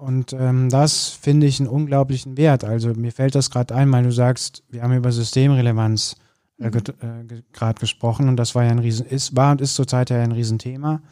[0.05, 2.62] Und ähm, das finde ich einen unglaublichen Wert.
[2.62, 6.17] Also mir fällt das gerade ein, weil du sagst, wir haben über Systemrelevanz
[6.61, 6.73] äh, Mhm.
[6.77, 10.11] äh, ge gerade gesprochen und das war ja ein Riesen, ist, war und ist zurzeit
[10.11, 11.03] ja ein Riesenthema.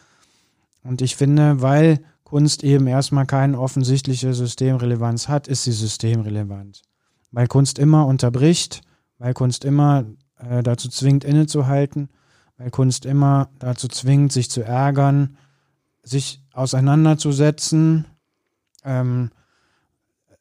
[0.85, 6.83] Und ich finde, weil Kunst eben erstmal keine offensichtliche Systemrelevanz hat, ist sie systemrelevant.
[7.33, 8.83] Weil Kunst immer unterbricht,
[9.19, 10.05] weil Kunst immer
[10.39, 12.09] äh, dazu zwingt, innezuhalten,
[12.57, 15.37] weil Kunst immer dazu zwingt, sich zu ärgern,
[16.05, 18.07] sich auseinanderzusetzen,
[18.85, 19.31] ähm,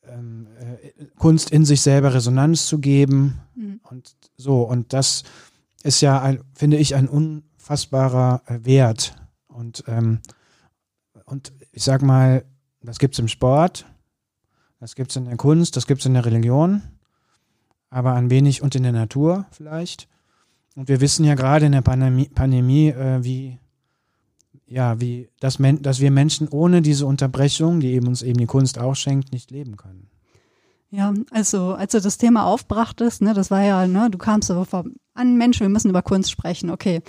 [0.08, 3.80] ähm, äh, Kunst in sich selber Resonanz zu geben mhm.
[3.84, 4.62] und so.
[4.64, 5.24] Und das
[5.84, 9.16] ist ja, ein, finde ich, ein unfassbarer äh, Wert.
[9.48, 10.20] Und, ähm,
[11.26, 12.46] und ich sag mal,
[12.82, 13.86] das gibt es im Sport,
[14.80, 16.82] das gibt es in der Kunst, das gibt es in der Religion,
[17.90, 20.08] aber ein wenig und in der Natur vielleicht.
[20.76, 23.60] Und wir wissen ja gerade in der Pandemie, Pandemie äh, wie,
[24.72, 28.80] ja, wie, dass, dass wir Menschen ohne diese Unterbrechung, die eben uns eben die Kunst
[28.80, 30.10] auch schenkt, nicht leben können.
[30.90, 34.66] Ja, also als du das Thema aufbrachtest, ne, das war ja, ne, du kamst so
[35.14, 37.02] an, Mensch, wir müssen über Kunst sprechen, okay.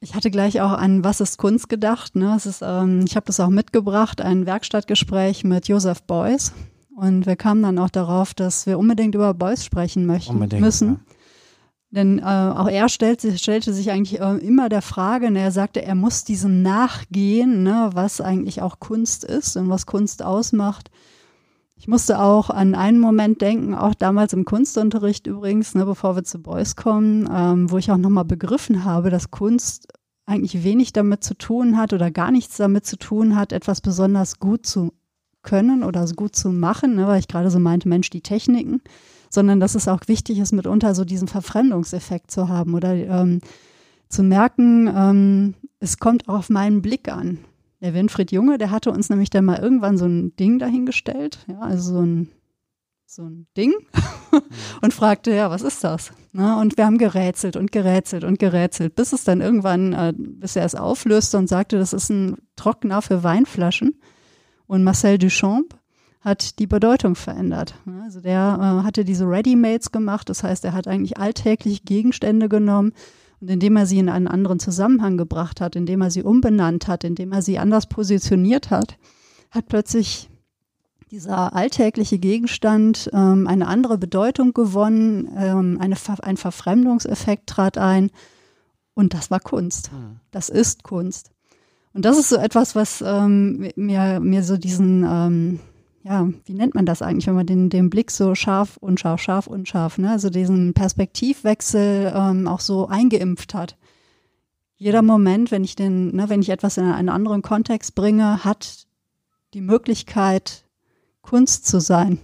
[0.00, 2.16] Ich hatte gleich auch an Was ist Kunst gedacht.
[2.16, 2.34] Ne?
[2.36, 6.52] Es ist, ähm, ich habe das auch mitgebracht, ein Werkstattgespräch mit Josef Beuys.
[6.94, 10.88] Und wir kamen dann auch darauf, dass wir unbedingt über Beuys sprechen möchten, unbedingt, müssen.
[10.88, 11.15] Ja.
[11.90, 15.82] Denn äh, auch er stellte, stellte sich eigentlich äh, immer der Frage, und er sagte,
[15.82, 20.90] er muss diesem nachgehen, ne, was eigentlich auch Kunst ist und was Kunst ausmacht.
[21.78, 26.24] Ich musste auch an einen Moment denken, auch damals im Kunstunterricht übrigens, ne, bevor wir
[26.24, 29.88] zu Beuys kommen, ähm, wo ich auch nochmal begriffen habe, dass Kunst
[30.24, 34.40] eigentlich wenig damit zu tun hat oder gar nichts damit zu tun hat, etwas besonders
[34.40, 34.92] gut zu
[35.42, 38.80] können oder gut zu machen, ne, weil ich gerade so meinte, Mensch, die Techniken
[39.30, 43.40] sondern dass es auch wichtig ist, mitunter so diesen Verfremdungseffekt zu haben oder ähm,
[44.08, 47.38] zu merken, ähm, es kommt auch auf meinen Blick an.
[47.80, 51.60] Der Winfried Junge, der hatte uns nämlich dann mal irgendwann so ein Ding dahingestellt, ja,
[51.60, 52.30] also so ein,
[53.04, 53.74] so ein Ding
[54.82, 56.12] und fragte, ja, was ist das?
[56.32, 60.56] Na, und wir haben gerätselt und gerätselt und gerätselt, bis es dann irgendwann, äh, bis
[60.56, 64.00] er es auflöste und sagte, das ist ein Trockner für Weinflaschen.
[64.66, 65.78] Und Marcel Duchamp
[66.26, 67.76] hat die Bedeutung verändert.
[68.02, 72.94] Also der äh, hatte diese Ready-Mates gemacht, das heißt, er hat eigentlich alltägliche Gegenstände genommen
[73.40, 77.04] und indem er sie in einen anderen Zusammenhang gebracht hat, indem er sie umbenannt hat,
[77.04, 78.98] indem er sie anders positioniert hat,
[79.52, 80.28] hat plötzlich
[81.12, 88.10] dieser alltägliche Gegenstand ähm, eine andere Bedeutung gewonnen, ähm, eine, ein Verfremdungseffekt trat ein
[88.94, 89.92] und das war Kunst.
[89.92, 90.18] Hm.
[90.32, 91.30] Das ist Kunst.
[91.92, 95.60] Und das ist so etwas, was ähm, mir, mir so diesen ähm,
[96.06, 99.48] ja, wie nennt man das eigentlich, wenn man den, den Blick so scharf, unscharf, scharf,
[99.48, 100.12] unscharf, ne?
[100.12, 103.76] also diesen Perspektivwechsel ähm, auch so eingeimpft hat.
[104.76, 108.86] Jeder Moment, wenn ich den, ne, wenn ich etwas in einen anderen Kontext bringe, hat
[109.52, 110.64] die Möglichkeit,
[111.22, 112.20] Kunst zu sein.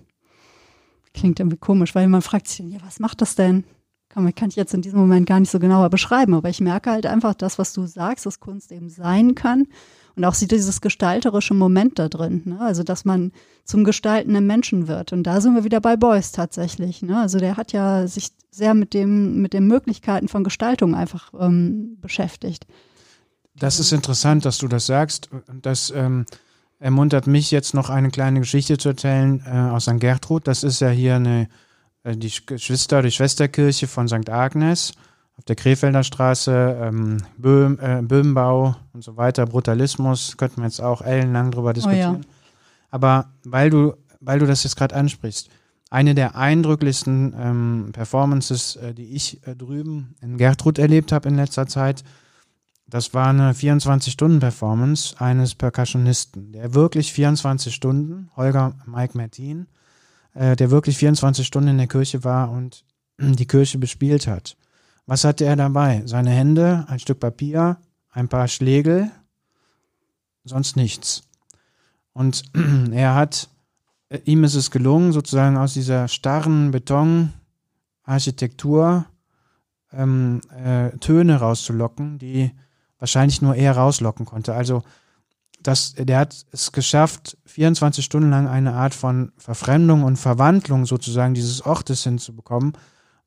[1.12, 3.64] Klingt irgendwie komisch, weil man fragt sich, ja, was macht das denn?
[4.10, 6.92] Kann, kann ich jetzt in diesem Moment gar nicht so genauer beschreiben, aber ich merke
[6.92, 9.66] halt einfach, das, was du sagst, dass Kunst eben sein kann
[10.16, 12.42] und auch dieses gestalterische Moment da drin.
[12.44, 12.60] Ne?
[12.60, 13.32] Also, dass man
[13.64, 15.12] zum gestaltenden Menschen wird.
[15.12, 17.02] Und da sind wir wieder bei Beuys tatsächlich.
[17.02, 17.18] Ne?
[17.18, 21.98] Also, der hat ja sich sehr mit dem, mit den Möglichkeiten von Gestaltung einfach ähm,
[22.00, 22.66] beschäftigt.
[23.54, 25.30] Das ist interessant, dass du das sagst.
[25.60, 26.26] Das ähm,
[26.78, 30.00] ermuntert mich jetzt noch eine kleine Geschichte zu erzählen äh, aus St.
[30.00, 30.46] Gertrud.
[30.46, 31.48] Das ist ja hier eine,
[32.02, 34.28] äh, die Geschwister, die Schwesterkirche von St.
[34.28, 34.92] Agnes
[35.42, 40.80] auf der Krefelder Straße, ähm, Böhm, äh, Böhmbau und so weiter, Brutalismus, könnten wir jetzt
[40.80, 42.18] auch ellenlang drüber diskutieren.
[42.18, 42.34] Oh ja.
[42.90, 45.50] Aber weil du, weil du das jetzt gerade ansprichst,
[45.90, 51.34] eine der eindrücklichsten ähm, Performances, äh, die ich äh, drüben in Gertrud erlebt habe in
[51.34, 52.04] letzter Zeit,
[52.86, 59.66] das war eine 24-Stunden-Performance eines Percussionisten, der wirklich 24 Stunden, Holger Mike Martin,
[60.34, 62.84] äh, der wirklich 24 Stunden in der Kirche war und
[63.18, 64.56] die Kirche bespielt hat.
[65.06, 66.02] Was hatte er dabei?
[66.06, 67.76] Seine Hände, ein Stück Papier,
[68.10, 69.10] ein paar Schlägel,
[70.44, 71.22] sonst nichts.
[72.12, 72.42] Und
[72.92, 73.48] er hat,
[74.08, 79.06] äh, ihm ist es gelungen, sozusagen aus dieser starren Betonarchitektur
[79.92, 82.52] ähm, äh, Töne rauszulocken, die
[82.98, 84.54] wahrscheinlich nur er rauslocken konnte.
[84.54, 84.82] Also
[85.60, 91.34] das, der hat es geschafft, 24 Stunden lang eine Art von Verfremdung und Verwandlung sozusagen
[91.34, 92.72] dieses Ortes hinzubekommen,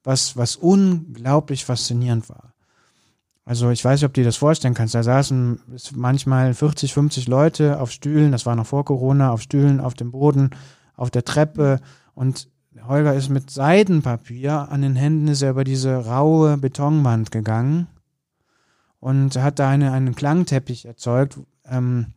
[0.06, 2.54] was, was unglaublich faszinierend war.
[3.44, 4.96] Also ich weiß nicht, ob du dir das vorstellen kannst.
[4.96, 5.60] Da saßen
[5.94, 10.12] manchmal 40, 50 Leute auf Stühlen, das war noch vor Corona, auf Stühlen, auf dem
[10.12, 10.50] Boden,
[10.96, 11.80] auf der Treppe
[12.16, 12.50] und
[12.88, 17.88] Holger ist mit Seidenpapier an den Händen ist er über diese raue Betonwand gegangen
[19.00, 22.08] und hat da eine, einen Klangteppich erzeugt, ähm,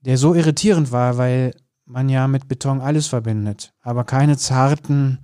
[0.00, 1.52] der so irritierend war, weil
[1.84, 5.18] man ja mit Beton alles verbindet, aber keine zarten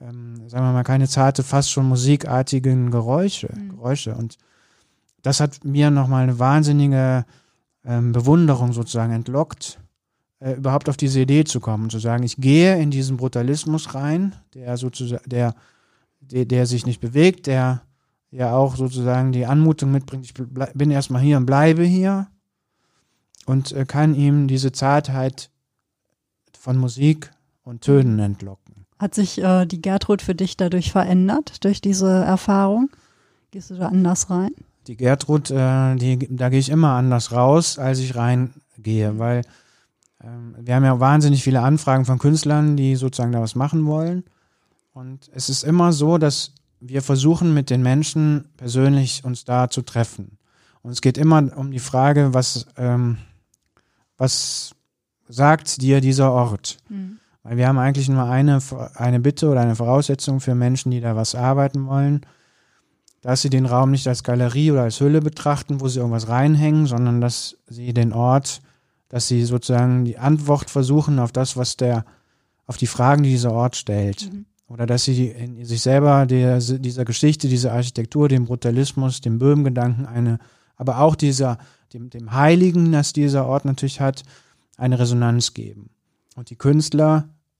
[0.00, 3.48] ähm, sagen wir mal, keine zarte, fast schon musikartigen Geräusche.
[3.54, 3.70] Mhm.
[3.70, 4.14] Geräusche.
[4.14, 4.38] Und
[5.22, 7.24] das hat mir nochmal eine wahnsinnige
[7.84, 9.78] ähm, Bewunderung sozusagen entlockt,
[10.40, 14.34] äh, überhaupt auf diese Idee zu kommen, zu sagen, ich gehe in diesen Brutalismus rein,
[14.54, 15.54] der sozusagen, der,
[16.20, 17.82] der, der sich nicht bewegt, der
[18.30, 22.26] ja auch sozusagen die Anmutung mitbringt, ich bin erstmal hier und bleibe hier
[23.46, 25.50] und äh, kann ihm diese Zartheit
[26.58, 27.30] von Musik
[27.62, 28.65] und Tönen entlocken.
[28.98, 32.90] Hat sich äh, die Gertrud für dich dadurch verändert, durch diese Erfahrung?
[33.50, 34.52] Gehst du da anders rein?
[34.86, 39.42] Die Gertrud, äh, die, da gehe ich immer anders raus, als ich reingehe, weil
[40.22, 44.24] ähm, wir haben ja wahnsinnig viele Anfragen von Künstlern, die sozusagen da was machen wollen.
[44.92, 49.82] Und es ist immer so, dass wir versuchen mit den Menschen persönlich uns da zu
[49.82, 50.38] treffen.
[50.82, 53.18] Und es geht immer um die Frage, was, ähm,
[54.16, 54.74] was
[55.28, 56.78] sagt dir dieser Ort?
[56.88, 57.18] Mhm.
[57.48, 58.58] Weil wir haben eigentlich nur eine,
[58.94, 62.22] eine Bitte oder eine Voraussetzung für Menschen, die da was arbeiten wollen,
[63.20, 66.86] dass sie den Raum nicht als Galerie oder als Hülle betrachten, wo sie irgendwas reinhängen,
[66.86, 68.62] sondern dass sie den Ort,
[69.08, 72.04] dass sie sozusagen die Antwort versuchen auf das, was der,
[72.66, 74.32] auf die Fragen, die dieser Ort stellt.
[74.32, 74.46] Mhm.
[74.66, 80.06] Oder dass sie in sich selber der, dieser Geschichte, dieser Architektur, dem Brutalismus, dem Böhmgedanken
[80.06, 80.40] eine,
[80.74, 81.58] aber auch dieser,
[81.92, 84.24] dem, dem Heiligen, das dieser Ort natürlich hat,
[84.76, 85.90] eine Resonanz geben.
[86.34, 86.56] Und die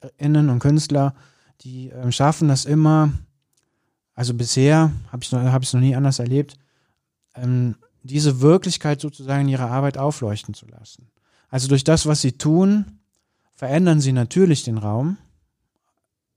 [0.07, 1.14] KünstlerInnen und Künstler,
[1.62, 3.12] die äh, schaffen das immer,
[4.14, 6.57] also bisher habe ich es hab noch nie anders erlebt,
[7.35, 11.09] ähm, diese Wirklichkeit sozusagen in ihrer Arbeit aufleuchten zu lassen.
[11.49, 12.99] Also durch das, was sie tun,
[13.55, 15.16] verändern sie natürlich den Raum,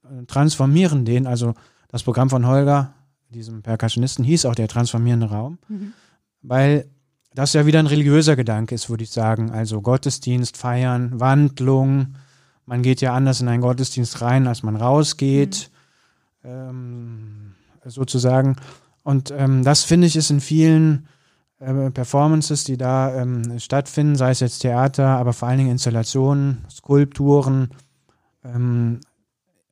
[0.03, 1.27] äh, transformieren den.
[1.27, 1.53] Also
[1.89, 2.93] das Programm von Holger,
[3.29, 5.93] diesem Percussionisten, hieß auch der transformierende Raum, mhm.
[6.41, 6.89] weil
[7.35, 9.51] das ja wieder ein religiöser Gedanke ist, würde ich sagen.
[9.51, 12.15] Also Gottesdienst, Feiern, Wandlung.
[12.69, 15.71] Man geht ja anders in einen Gottesdienst rein, als man rausgeht,
[16.43, 16.49] mhm.
[16.49, 18.57] ähm, sozusagen.
[19.01, 21.07] Und ähm, das finde ich ist in vielen
[21.57, 26.63] äh, Performances, die da ähm, stattfinden, sei es jetzt Theater, aber vor allen Dingen Installationen,
[26.69, 27.69] Skulpturen,
[28.43, 28.99] ähm,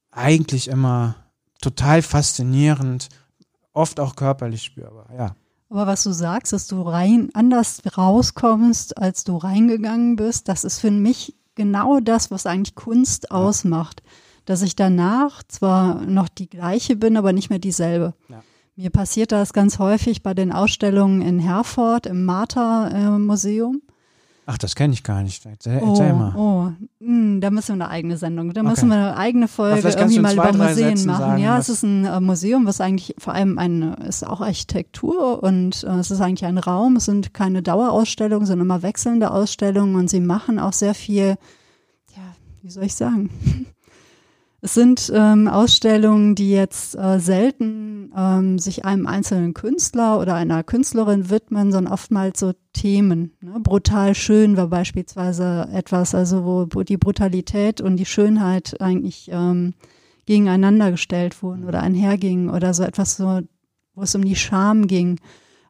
[0.09, 1.17] eigentlich immer
[1.61, 3.09] total faszinierend,
[3.73, 5.35] oft auch körperlich spürbar, ja.
[5.69, 10.79] Aber was du sagst, dass du rein anders rauskommst, als du reingegangen bist, das ist
[10.79, 14.01] für mich genau das, was eigentlich Kunst ausmacht.
[14.45, 18.13] Dass ich danach zwar noch die gleiche bin, aber nicht mehr dieselbe.
[18.29, 18.41] Ja.
[18.77, 23.81] Mir passiert das ganz häufig bei den Ausstellungen in Herford im Martha-Museum.
[23.83, 23.91] Äh,
[24.49, 25.45] Ach, das kenne ich gar nicht.
[25.45, 26.35] Erzähl, erzähl oh, mal.
[26.37, 26.71] Oh,
[27.05, 28.69] hm, da müssen wir eine eigene Sendung, da okay.
[28.69, 31.19] müssen wir eine eigene Folge irgendwie mal über Museen machen.
[31.19, 35.43] Sagen, ja, es ist ein äh, Museum, was eigentlich vor allem eine, ist auch Architektur
[35.43, 36.95] und äh, es ist eigentlich ein Raum.
[36.95, 41.35] Es sind keine Dauerausstellungen, sondern immer wechselnde Ausstellungen und sie machen auch sehr viel,
[42.15, 42.23] ja,
[42.61, 43.29] wie soll ich sagen?
[44.59, 50.63] Es sind ähm, Ausstellungen, die jetzt äh, selten ähm, sich einem einzelnen Künstler oder einer
[50.63, 53.33] Künstlerin widmen, sondern oftmals so Themen.
[53.39, 53.59] Ne?
[53.59, 59.75] Brutal schön war beispielsweise etwas, also wo, wo die Brutalität und die Schönheit eigentlich ähm,
[60.25, 63.41] gegeneinander gestellt wurden oder einhergingen oder so etwas so,
[63.93, 65.19] wo es um die Scham ging.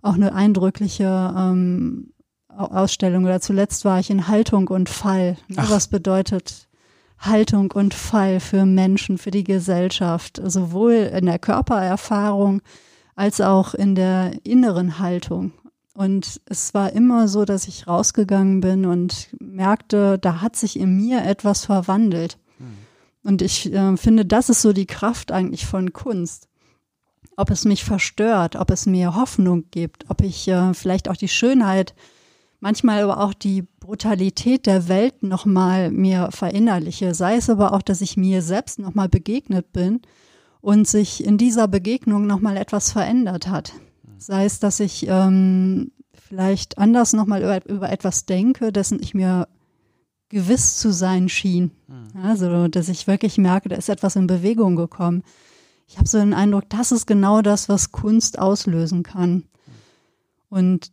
[0.01, 2.13] Auch eine eindrückliche ähm,
[2.47, 3.25] Ausstellung.
[3.25, 5.37] Oder zuletzt war ich in Haltung und Fall.
[5.49, 5.57] Ne?
[5.67, 6.66] Was bedeutet
[7.19, 12.61] Haltung und Fall für Menschen, für die Gesellschaft, sowohl in der Körpererfahrung
[13.15, 15.51] als auch in der inneren Haltung.
[15.93, 20.95] Und es war immer so, dass ich rausgegangen bin und merkte, da hat sich in
[20.95, 22.37] mir etwas verwandelt.
[22.59, 22.77] Hm.
[23.23, 26.47] Und ich äh, finde, das ist so die Kraft eigentlich von Kunst.
[27.35, 31.27] Ob es mich verstört, ob es mir Hoffnung gibt, ob ich äh, vielleicht auch die
[31.27, 31.95] Schönheit
[32.59, 38.01] manchmal aber auch die Brutalität der Welt nochmal mir verinnerliche, sei es aber auch, dass
[38.01, 40.01] ich mir selbst nochmal begegnet bin
[40.61, 43.73] und sich in dieser Begegnung nochmal etwas verändert hat.
[44.17, 49.47] Sei es, dass ich ähm, vielleicht anders nochmal über, über etwas denke, dessen ich mir
[50.29, 51.71] gewiss zu sein schien.
[51.87, 52.21] Mhm.
[52.21, 55.23] Also, dass ich wirklich merke, da ist etwas in Bewegung gekommen.
[55.87, 59.45] Ich habe so den Eindruck, das ist genau das, was Kunst auslösen kann.
[60.49, 60.91] Und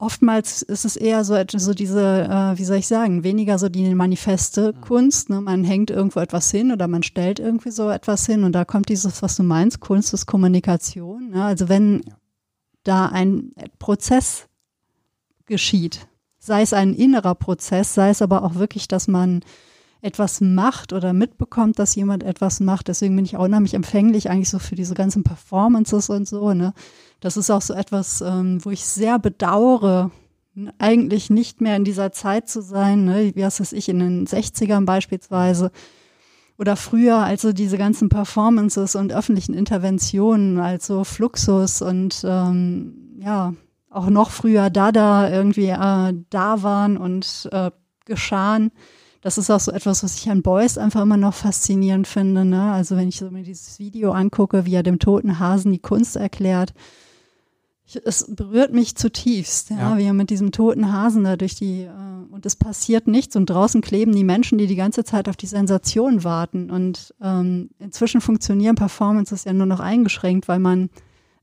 [0.00, 3.94] oftmals ist es eher so, so diese, äh, wie soll ich sagen, weniger so die
[3.94, 4.80] manifeste mhm.
[4.80, 5.30] Kunst.
[5.30, 5.40] Ne?
[5.40, 8.88] Man hängt irgendwo etwas hin oder man stellt irgendwie so etwas hin und da kommt
[8.88, 11.30] dieses, was du meinst, Kunst ist Kommunikation.
[11.30, 11.44] Ne?
[11.44, 12.02] Also wenn
[12.82, 14.46] da ein Prozess
[15.44, 16.08] geschieht,
[16.38, 19.40] sei es ein innerer Prozess, sei es aber auch wirklich, dass man
[20.02, 22.88] etwas macht oder mitbekommt, dass jemand etwas macht.
[22.88, 26.54] Deswegen bin ich auch unheimlich empfänglich eigentlich so für diese ganzen Performances und so.
[26.54, 26.72] Ne?
[27.20, 30.10] Das ist auch so etwas, ähm, wo ich sehr bedauere,
[30.78, 33.32] eigentlich nicht mehr in dieser Zeit zu sein, ne?
[33.34, 35.70] wie was weiß ich, in den 60ern beispielsweise.
[36.58, 43.54] Oder früher, also diese ganzen Performances und öffentlichen Interventionen, also Fluxus und ähm, ja,
[43.88, 47.70] auch noch früher Dada irgendwie äh, da waren und äh,
[48.04, 48.72] geschahen.
[49.20, 52.44] Das ist auch so etwas, was ich an Beuys einfach immer noch faszinierend finde.
[52.44, 52.72] Ne?
[52.72, 56.16] Also wenn ich so mir dieses Video angucke, wie er dem toten Hasen die Kunst
[56.16, 56.72] erklärt,
[57.84, 61.54] ich, es berührt mich zutiefst, ja, ja, wie er mit diesem toten Hasen da durch
[61.54, 65.28] die äh, und es passiert nichts und draußen kleben die Menschen, die die ganze Zeit
[65.28, 70.90] auf die Sensation warten und ähm, inzwischen funktionieren Performances ja nur noch eingeschränkt, weil man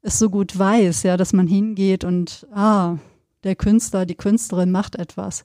[0.01, 2.97] es so gut weiß, ja, dass man hingeht und ah,
[3.43, 5.43] der Künstler, die Künstlerin macht etwas.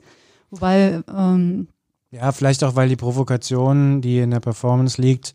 [0.50, 1.68] Wobei ähm,
[2.12, 5.34] ja, vielleicht auch, weil die Provokation, die in der Performance liegt,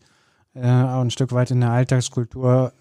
[0.54, 2.72] äh, auch ein Stück weit in der Alltagskultur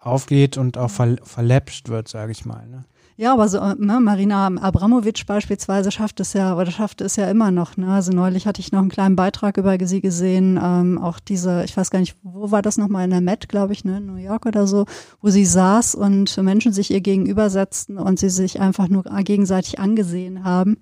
[0.00, 2.66] aufgeht und auch ver verläppscht wird, sage ich mal.
[2.66, 2.84] Ne?
[3.16, 7.52] Ja, aber so, ne, Marina Abramovic beispielsweise schafft es ja, oder schafft es ja immer
[7.52, 7.76] noch.
[7.76, 7.92] Ne?
[7.92, 11.76] Also neulich hatte ich noch einen kleinen Beitrag über sie gesehen, ähm, auch diese, ich
[11.76, 14.46] weiß gar nicht, wo war das nochmal in der Met, glaube ich, ne, New York
[14.46, 14.84] oder so,
[15.20, 20.42] wo sie saß und Menschen sich ihr gegenübersetzten und sie sich einfach nur gegenseitig angesehen
[20.42, 20.78] haben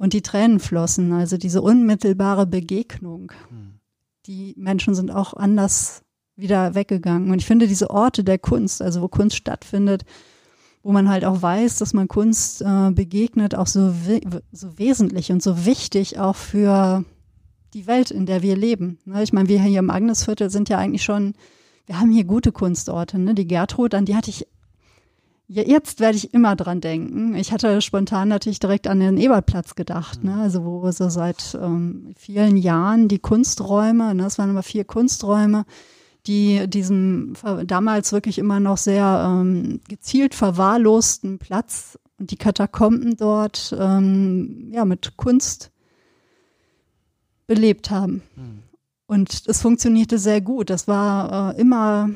[0.00, 1.12] und die Tränen flossen.
[1.12, 3.32] Also diese unmittelbare Begegnung.
[3.50, 3.74] Hm.
[4.24, 6.02] Die Menschen sind auch anders
[6.36, 7.30] wieder weggegangen.
[7.30, 10.06] Und ich finde diese Orte der Kunst, also wo Kunst stattfindet,
[10.82, 15.32] wo man halt auch weiß, dass man Kunst äh, begegnet, auch so, we so wesentlich
[15.32, 17.04] und so wichtig auch für
[17.74, 18.98] die Welt, in der wir leben.
[19.04, 19.22] Ne?
[19.22, 21.34] Ich meine, wir hier im Agnesviertel sind ja eigentlich schon,
[21.84, 23.18] wir haben hier gute Kunstorte.
[23.18, 23.34] Ne?
[23.34, 24.46] Die Gertrud, an die hatte ich,
[25.52, 27.34] ja, jetzt werde ich immer dran denken.
[27.34, 30.36] Ich hatte spontan natürlich direkt an den Ebertplatz gedacht, ne?
[30.36, 34.22] also wo so seit ähm, vielen Jahren die Kunsträume, ne?
[34.22, 35.64] das waren immer vier Kunsträume,
[36.28, 37.32] die diesem
[37.64, 44.84] damals wirklich immer noch sehr ähm, gezielt verwahrlosten Platz und die Katakomben dort ähm, ja
[44.84, 45.72] mit Kunst
[47.48, 48.22] belebt haben.
[48.36, 48.62] Mhm.
[49.06, 50.70] Und es funktionierte sehr gut.
[50.70, 52.10] Das war äh, immer,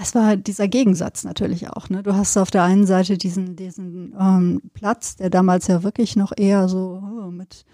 [0.00, 1.88] es war dieser Gegensatz natürlich auch.
[1.88, 2.02] Ne?
[2.02, 6.32] Du hast auf der einen Seite diesen, diesen ähm, Platz, der damals ja wirklich noch
[6.36, 7.64] eher so oh, mit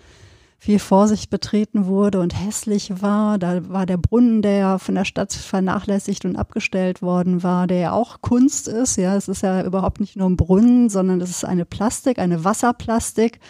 [0.58, 3.38] viel Vorsicht betreten wurde und hässlich war.
[3.38, 7.78] Da war der Brunnen, der ja von der Stadt vernachlässigt und abgestellt worden war, der
[7.78, 8.96] ja auch Kunst ist.
[8.96, 12.44] Ja, es ist ja überhaupt nicht nur ein Brunnen, sondern es ist eine Plastik, eine
[12.44, 13.40] Wasserplastik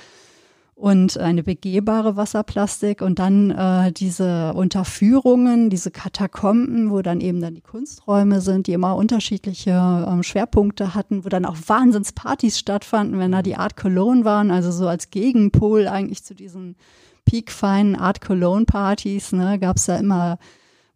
[0.74, 7.54] und eine begehbare Wasserplastik und dann äh, diese Unterführungen, diese Katakomben, wo dann eben dann
[7.54, 9.70] die Kunsträume sind, die immer unterschiedliche
[10.08, 14.72] ähm, Schwerpunkte hatten, wo dann auch Wahnsinnspartys stattfanden, wenn da die Art Cologne waren, also
[14.72, 16.76] so als Gegenpol eigentlich zu diesen
[17.24, 20.38] peakfeinen Art Cologne Partys, ne, gab es da immer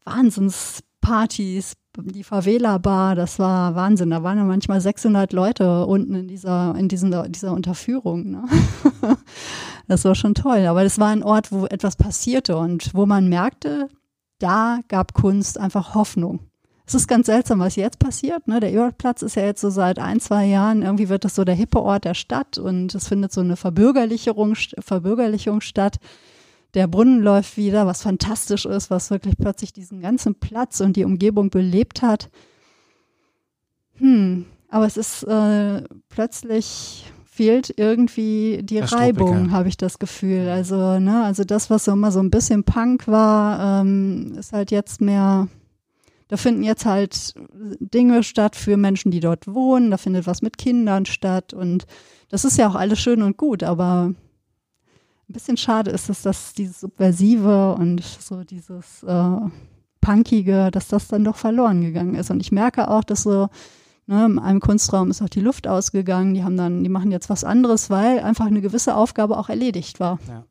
[0.04, 4.10] Wahnsinnspartys, die Favela Bar, das war Wahnsinn.
[4.10, 8.30] Da waren ja manchmal 600 Leute unten in dieser, in diesen, dieser Unterführung.
[8.30, 8.44] Ne?
[9.88, 10.66] das war schon toll.
[10.66, 13.88] Aber das war ein Ort, wo etwas passierte und wo man merkte,
[14.38, 16.40] da gab Kunst einfach Hoffnung.
[16.86, 18.48] Es ist ganz seltsam, was jetzt passiert.
[18.48, 18.60] Ne?
[18.60, 21.54] Der Ebertplatz ist ja jetzt so seit ein, zwei Jahren, irgendwie wird das so der
[21.54, 25.98] hippe Ort der Stadt und es findet so eine Verbürgerlicherung, Verbürgerlichung statt.
[26.74, 31.04] Der Brunnen läuft wieder, was fantastisch ist, was wirklich plötzlich diesen ganzen Platz und die
[31.04, 32.30] Umgebung belebt hat.
[33.94, 40.48] Hm, aber es ist äh, plötzlich fehlt irgendwie die Reibung, habe ich das Gefühl.
[40.48, 44.72] Also, ne, also das, was so immer so ein bisschen Punk war, ähm, ist halt
[44.72, 45.46] jetzt mehr,
[46.26, 47.34] da finden jetzt halt
[47.78, 51.86] Dinge statt für Menschen, die dort wohnen, da findet was mit Kindern statt und
[52.28, 54.14] das ist ja auch alles schön und gut, aber
[55.28, 59.36] ein bisschen schade ist es, dass dieses Subversive und so dieses äh,
[60.00, 62.30] Punkige, dass das dann doch verloren gegangen ist.
[62.30, 63.48] Und ich merke auch, dass so
[64.06, 66.32] ne, in einem Kunstraum ist auch die Luft ausgegangen.
[66.32, 70.00] Die haben dann, die machen jetzt was anderes, weil einfach eine gewisse Aufgabe auch erledigt
[70.00, 70.18] war.
[70.28, 70.44] Ja.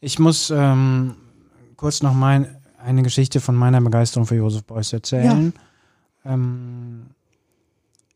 [0.00, 1.16] Ich muss ähm,
[1.76, 5.52] kurz noch mein, eine Geschichte von meiner Begeisterung für Josef Beuys erzählen.
[6.24, 6.34] Ja.
[6.34, 7.06] Ähm,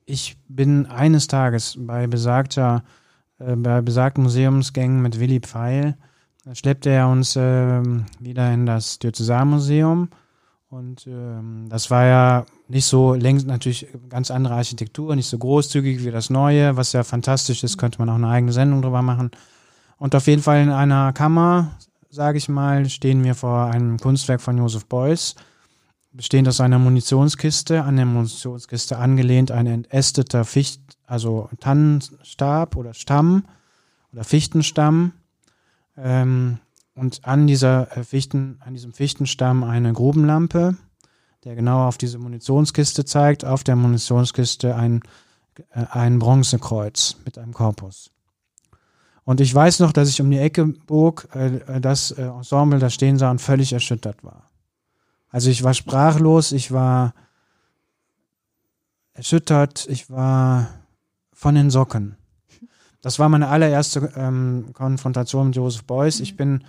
[0.06, 2.84] ich bin eines Tages bei besagter
[3.38, 5.96] äh, bei besagten Museumsgängen mit Willy Pfeil
[6.54, 7.82] schleppte er uns äh,
[8.20, 10.08] wieder in das Diözesanmuseum.
[10.70, 16.04] Und ähm, das war ja nicht so längst natürlich ganz andere Architektur, nicht so großzügig
[16.04, 19.30] wie das neue, was ja fantastisch ist, könnte man auch eine eigene Sendung drüber machen.
[19.96, 21.72] Und auf jeden Fall in einer Kammer,
[22.10, 25.36] sage ich mal, stehen wir vor einem Kunstwerk von Josef Beuys,
[26.18, 33.44] bestehend aus einer Munitionskiste, an der Munitionskiste angelehnt ein entästeter Ficht, also Tannenstab oder Stamm
[34.12, 35.12] oder Fichtenstamm
[35.96, 36.58] ähm,
[36.96, 40.76] und an dieser äh, Fichten, an diesem Fichtenstamm eine Grubenlampe,
[41.44, 43.44] der genau auf diese Munitionskiste zeigt.
[43.44, 45.02] Auf der Munitionskiste ein,
[45.70, 48.10] äh, ein Bronzekreuz mit einem Korpus.
[49.22, 52.80] Und ich weiß noch, dass ich um die Ecke bog, äh, äh das äh, Ensemble
[52.80, 54.48] da stehen sah und völlig erschüttert war.
[55.30, 57.14] Also ich war sprachlos, ich war
[59.12, 60.68] erschüttert, ich war
[61.32, 62.16] von den Socken.
[63.00, 66.20] Das war meine allererste ähm, Konfrontation mit Joseph Beuys.
[66.20, 66.64] Ich bin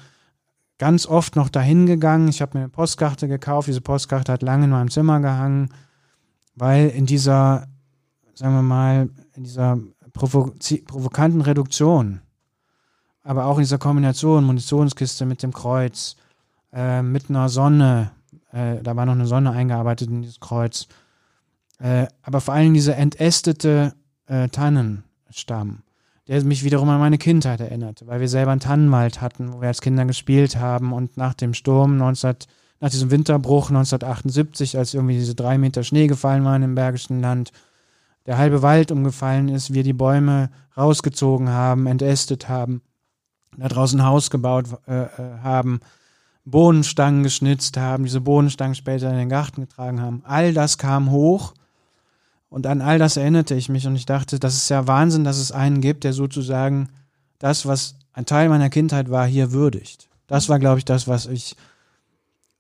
[0.77, 2.27] ganz oft noch dahin gegangen.
[2.27, 3.67] Ich habe mir eine Postkarte gekauft.
[3.67, 5.69] Diese Postkarte hat lange in meinem Zimmer gehangen,
[6.55, 7.67] weil in dieser,
[8.35, 9.79] sagen wir mal, in dieser
[10.13, 12.21] provokanten Reduktion,
[13.23, 16.15] aber auch in dieser Kombination Munitionskiste mit dem Kreuz,
[16.73, 18.11] äh, mit einer Sonne,
[18.51, 20.87] äh, da war noch eine Sonne eingearbeitet in dieses Kreuz,
[21.79, 23.93] äh, aber vor allem dieser entästete
[24.27, 25.83] äh, Tannenstamm,
[26.27, 29.67] der mich wiederum an meine Kindheit erinnerte, weil wir selber einen Tannenwald hatten, wo wir
[29.67, 32.35] als Kinder gespielt haben und nach dem Sturm 19,
[32.79, 37.51] nach diesem Winterbruch 1978, als irgendwie diese drei Meter Schnee gefallen waren im Bergischen Land,
[38.25, 42.81] der halbe Wald umgefallen ist, wir die Bäume rausgezogen haben, entästet haben,
[43.57, 45.09] da draußen ein Haus gebaut äh, äh,
[45.41, 45.79] haben,
[46.49, 50.21] Bohnenstangen geschnitzt haben, diese Bohnenstangen später in den Garten getragen haben.
[50.25, 51.53] All das kam hoch
[52.49, 55.37] und an all das erinnerte ich mich und ich dachte, das ist ja Wahnsinn, dass
[55.37, 56.89] es einen gibt, der sozusagen
[57.37, 60.09] das, was ein Teil meiner Kindheit war, hier würdigt.
[60.27, 61.55] Das war, glaube ich, das, was ich,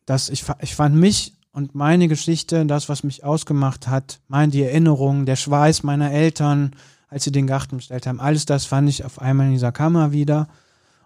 [0.05, 4.63] das ich, ich fand mich und meine Geschichte, das, was mich ausgemacht hat, meine die
[4.63, 6.75] Erinnerungen, der Schweiß meiner Eltern,
[7.09, 10.11] als sie den Garten bestellt haben, alles das fand ich auf einmal in dieser Kammer
[10.11, 10.47] wieder.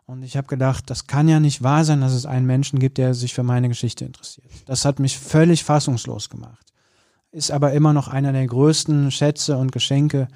[0.06, 2.98] Und ich habe gedacht, das kann ja nicht wahr sein, dass es einen Menschen gibt,
[2.98, 4.48] der sich für meine Geschichte interessiert.
[4.66, 6.74] Das hat mich völlig fassungslos gemacht
[7.34, 10.28] ist aber immer noch einer der größten Schätze und Geschenke,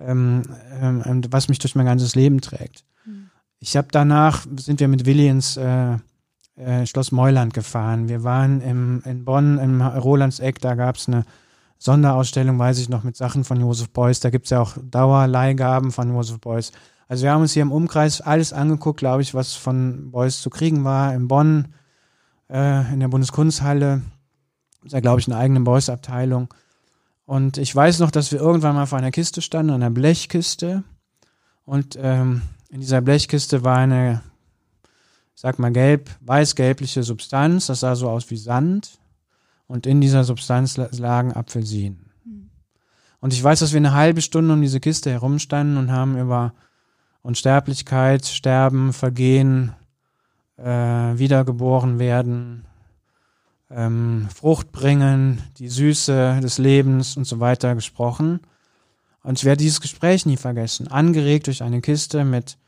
[0.00, 0.42] ähm,
[0.80, 2.84] ähm, was mich durch mein ganzes Leben trägt.
[3.04, 3.30] Mhm.
[3.58, 5.96] Ich habe danach, sind wir mit Willi ins äh,
[6.56, 8.08] äh, Schloss Meuland gefahren.
[8.08, 11.24] Wir waren im, in Bonn im Rolandseck, da gab es eine
[11.78, 14.20] Sonderausstellung, weiß ich noch, mit Sachen von Josef Beuys.
[14.20, 16.70] Da gibt es ja auch Dauerleihgaben von Josef Beuys.
[17.08, 20.50] Also wir haben uns hier im Umkreis alles angeguckt, glaube ich, was von Beuys zu
[20.50, 21.14] kriegen war.
[21.14, 21.74] In Bonn,
[22.50, 24.02] äh, in der Bundeskunsthalle,
[24.84, 26.52] ist ja, glaube ich, eine eigene Beuys-Abteilung.
[27.24, 30.84] Und ich weiß noch, dass wir irgendwann mal vor einer Kiste standen, einer Blechkiste.
[31.64, 34.22] Und ähm, in dieser Blechkiste war eine,
[35.34, 37.66] sag mal, gelb, weiß-gelbliche Substanz.
[37.66, 38.98] Das sah so aus wie Sand.
[39.68, 42.10] Und in dieser Substanz lagen Apfelsinen.
[42.24, 42.50] Mhm.
[43.20, 46.54] Und ich weiß, dass wir eine halbe Stunde um diese Kiste herumstanden und haben über
[47.26, 49.72] Unsterblichkeit, Sterben, Vergehen,
[50.56, 52.64] äh, Wiedergeboren werden,
[53.68, 58.40] ähm, Frucht bringen, die Süße des Lebens und so weiter gesprochen.
[59.24, 60.86] Und ich werde dieses Gespräch nie vergessen.
[60.86, 62.58] Angeregt durch eine Kiste mit,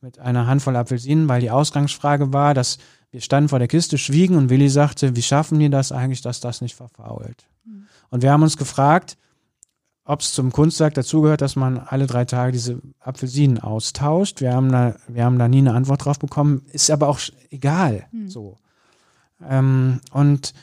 [0.00, 2.78] mit einer Handvoll Apfelsinen, weil die Ausgangsfrage war, dass
[3.12, 6.40] wir standen vor der Kiste, schwiegen und Willi sagte, wie schaffen die das eigentlich, dass
[6.40, 7.46] das nicht verfault?
[7.64, 7.86] Mhm.
[8.10, 9.16] Und wir haben uns gefragt,
[10.08, 14.40] ob es zum Kunstwerk dazugehört, dass man alle drei Tage diese Apfelsinen austauscht.
[14.40, 16.62] Wir haben da, wir haben da nie eine Antwort drauf bekommen.
[16.72, 18.06] Ist aber auch egal.
[18.10, 18.28] Mhm.
[18.30, 18.56] So.
[19.46, 20.54] Ähm, und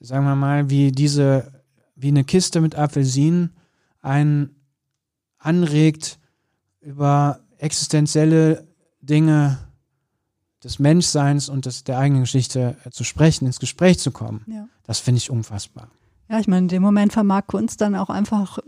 [0.00, 1.52] sagen wir mal, wie diese,
[1.94, 3.54] wie eine Kiste mit Apfelsinen
[4.00, 4.56] einen
[5.38, 6.18] anregt,
[6.80, 8.66] über existenzielle
[9.02, 9.58] Dinge
[10.62, 14.46] des Menschseins und des, der eigenen Geschichte äh, zu sprechen, ins Gespräch zu kommen.
[14.46, 14.66] Ja.
[14.84, 15.90] Das finde ich unfassbar.
[16.28, 18.58] Ja, ich meine, in dem Moment vermag Kunst dann auch einfach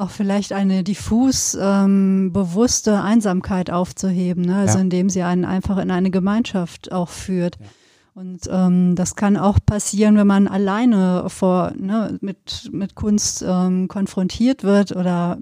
[0.00, 4.56] auch vielleicht eine diffus ähm, bewusste Einsamkeit aufzuheben, ne?
[4.56, 4.82] also ja.
[4.82, 7.58] indem sie einen einfach in eine Gemeinschaft auch führt.
[7.60, 7.66] Ja.
[8.14, 13.88] Und ähm, das kann auch passieren, wenn man alleine vor, ne, mit, mit Kunst ähm,
[13.88, 15.38] konfrontiert wird oder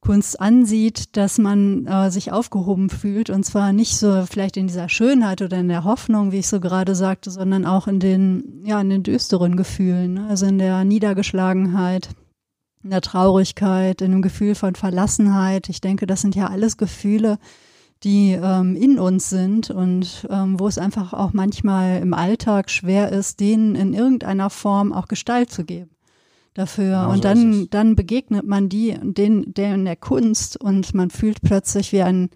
[0.00, 4.88] Kunst ansieht, dass man äh, sich aufgehoben fühlt und zwar nicht so vielleicht in dieser
[4.88, 8.80] Schönheit oder in der Hoffnung, wie ich so gerade sagte, sondern auch in den ja
[8.80, 10.26] in den düsteren Gefühlen, ne?
[10.28, 12.08] also in der Niedergeschlagenheit,
[12.82, 15.68] in der Traurigkeit, in dem Gefühl von Verlassenheit.
[15.68, 17.38] Ich denke, das sind ja alles Gefühle,
[18.02, 23.12] die ähm, in uns sind und ähm, wo es einfach auch manchmal im Alltag schwer
[23.12, 25.90] ist, denen in irgendeiner Form auch Gestalt zu geben
[26.54, 27.00] dafür.
[27.02, 31.10] Genau und so dann, dann begegnet man die, den, der in der Kunst und man
[31.10, 32.30] fühlt plötzlich wie ein,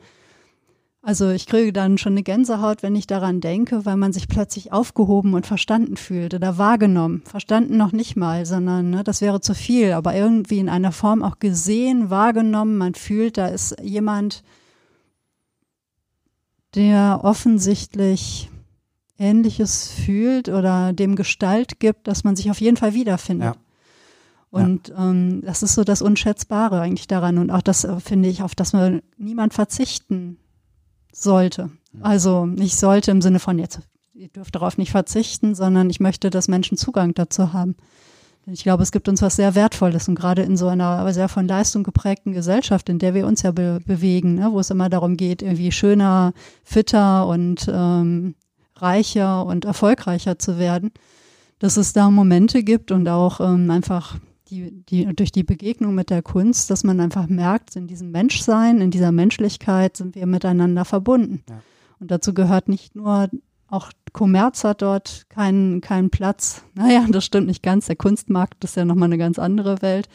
[1.04, 4.72] also ich kriege dann schon eine Gänsehaut, wenn ich daran denke, weil man sich plötzlich
[4.72, 7.22] aufgehoben und verstanden fühlt oder wahrgenommen.
[7.26, 11.22] Verstanden noch nicht mal, sondern ne, das wäre zu viel, aber irgendwie in einer Form
[11.22, 12.78] auch gesehen, wahrgenommen.
[12.78, 14.42] Man fühlt, da ist jemand,
[16.74, 18.50] der offensichtlich
[19.18, 23.54] Ähnliches fühlt oder dem Gestalt gibt, dass man sich auf jeden Fall wiederfindet.
[23.56, 23.60] Ja.
[24.50, 25.10] Und ja.
[25.10, 28.54] ähm, das ist so das Unschätzbare eigentlich daran und auch das äh, finde ich, auf
[28.54, 30.38] das man niemand verzichten
[31.14, 31.70] sollte.
[32.00, 33.80] Also nicht sollte im Sinne von jetzt,
[34.14, 37.76] ihr dürft darauf nicht verzichten, sondern ich möchte, dass Menschen Zugang dazu haben.
[38.46, 41.48] Ich glaube, es gibt uns was sehr Wertvolles und gerade in so einer sehr von
[41.48, 45.16] Leistung geprägten Gesellschaft, in der wir uns ja be bewegen, ne, wo es immer darum
[45.16, 48.34] geht, irgendwie schöner, fitter und ähm,
[48.76, 50.90] reicher und erfolgreicher zu werden,
[51.58, 54.18] dass es da Momente gibt und auch ähm, einfach
[54.54, 58.80] die, die, durch die Begegnung mit der Kunst, dass man einfach merkt, in diesem Menschsein,
[58.80, 61.42] in dieser Menschlichkeit sind wir miteinander verbunden.
[61.48, 61.60] Ja.
[61.98, 63.28] Und dazu gehört nicht nur,
[63.68, 66.64] auch Kommerz hat dort keinen, keinen Platz.
[66.74, 67.86] Naja, das stimmt nicht ganz.
[67.86, 70.08] Der Kunstmarkt ist ja nochmal eine ganz andere Welt.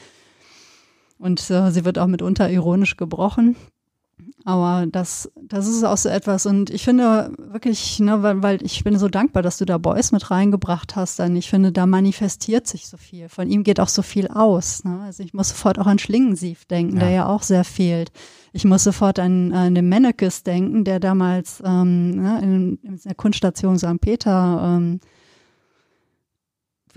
[1.17, 3.57] Und äh, sie wird auch mitunter ironisch gebrochen.
[4.45, 6.45] Aber das, das ist auch so etwas.
[6.45, 10.11] Und ich finde wirklich, ne, weil, weil ich bin so dankbar, dass du da Boys
[10.11, 11.19] mit reingebracht hast.
[11.19, 13.29] Denn ich finde, da manifestiert sich so viel.
[13.29, 14.83] Von ihm geht auch so viel aus.
[14.83, 15.01] Ne?
[15.03, 16.99] Also ich muss sofort auch an Schlingensief denken, ja.
[17.01, 18.11] der ja auch sehr fehlt.
[18.53, 23.15] Ich muss sofort an, an den Mennekes denken, der damals ähm, ne, in, in der
[23.15, 24.01] Kunststation St.
[24.01, 24.99] Peter ähm,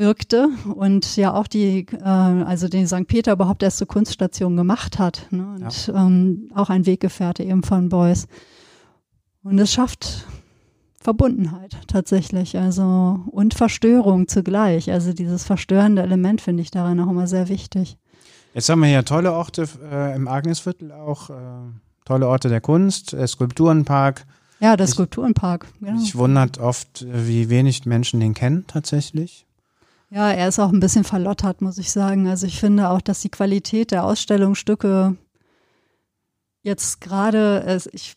[0.02, 3.06] wirkte und ja auch die, äh, also den St.
[3.06, 5.28] Peter überhaupt erst zur Kunststation gemacht hat.
[5.30, 5.46] Ne?
[5.54, 5.94] Und ja.
[5.94, 8.26] ähm, auch ein Weggefährte eben von Beuys.
[9.44, 10.26] Und es schafft
[11.00, 14.90] Verbundenheit tatsächlich, also und Verstörung zugleich.
[14.90, 17.96] Also dieses verstörende Element finde ich daran auch immer sehr wichtig.
[18.54, 21.34] Jetzt haben wir hier tolle Orte äh, im Agnesviertel auch, äh,
[22.04, 24.26] tolle Orte der Kunst, äh, Skulpturenpark.
[24.60, 25.66] Ja, der Skulpturenpark.
[25.80, 26.00] Genau.
[26.00, 29.46] Ich wundert oft, wie wenig Menschen den kennen tatsächlich.
[30.14, 32.28] Ja, er ist auch ein bisschen verlottert, muss ich sagen.
[32.28, 35.16] Also ich finde auch, dass die Qualität der Ausstellungsstücke
[36.62, 38.16] jetzt gerade, ich,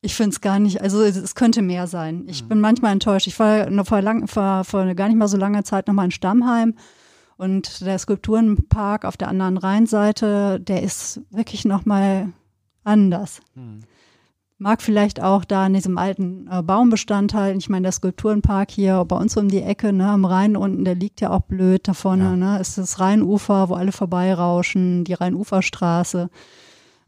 [0.00, 2.24] ich finde es gar nicht, also es könnte mehr sein.
[2.26, 2.48] Ich mhm.
[2.48, 3.28] bin manchmal enttäuscht.
[3.28, 6.10] Ich war noch vor, lang, vor, vor gar nicht mal so langer Zeit nochmal in
[6.10, 6.74] Stammheim
[7.36, 12.32] und der Skulpturenpark auf der anderen Rheinseite, der ist wirklich nochmal
[12.82, 13.42] anders.
[13.54, 13.84] Mhm.
[14.58, 19.04] Mag vielleicht auch da in diesem alten äh, Baumbestand halt, ich meine, der Skulpturenpark hier
[19.04, 21.92] bei uns um die Ecke, ne, am Rhein unten, der liegt ja auch blöd da
[21.92, 22.36] vorne, ja.
[22.36, 26.30] ne, ist das Rheinufer, wo alle vorbeirauschen, die Rheinuferstraße.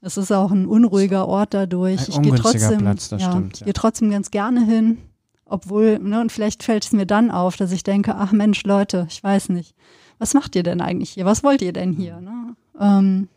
[0.03, 2.01] Es ist auch ein unruhiger Ort dadurch.
[2.01, 3.65] Ein ich gehe trotzdem, Platz, ja, stimmt, ja.
[3.65, 4.99] gehe trotzdem ganz gerne hin,
[5.47, 9.07] obwohl, ne, und vielleicht fällt es mir dann auf, dass ich denke, ach Mensch, Leute,
[9.09, 9.75] ich weiß nicht,
[10.19, 11.25] was macht ihr denn eigentlich hier?
[11.25, 12.21] Was wollt ihr denn hier?
[12.21, 12.57] Ne?
[12.79, 13.29] Ähm,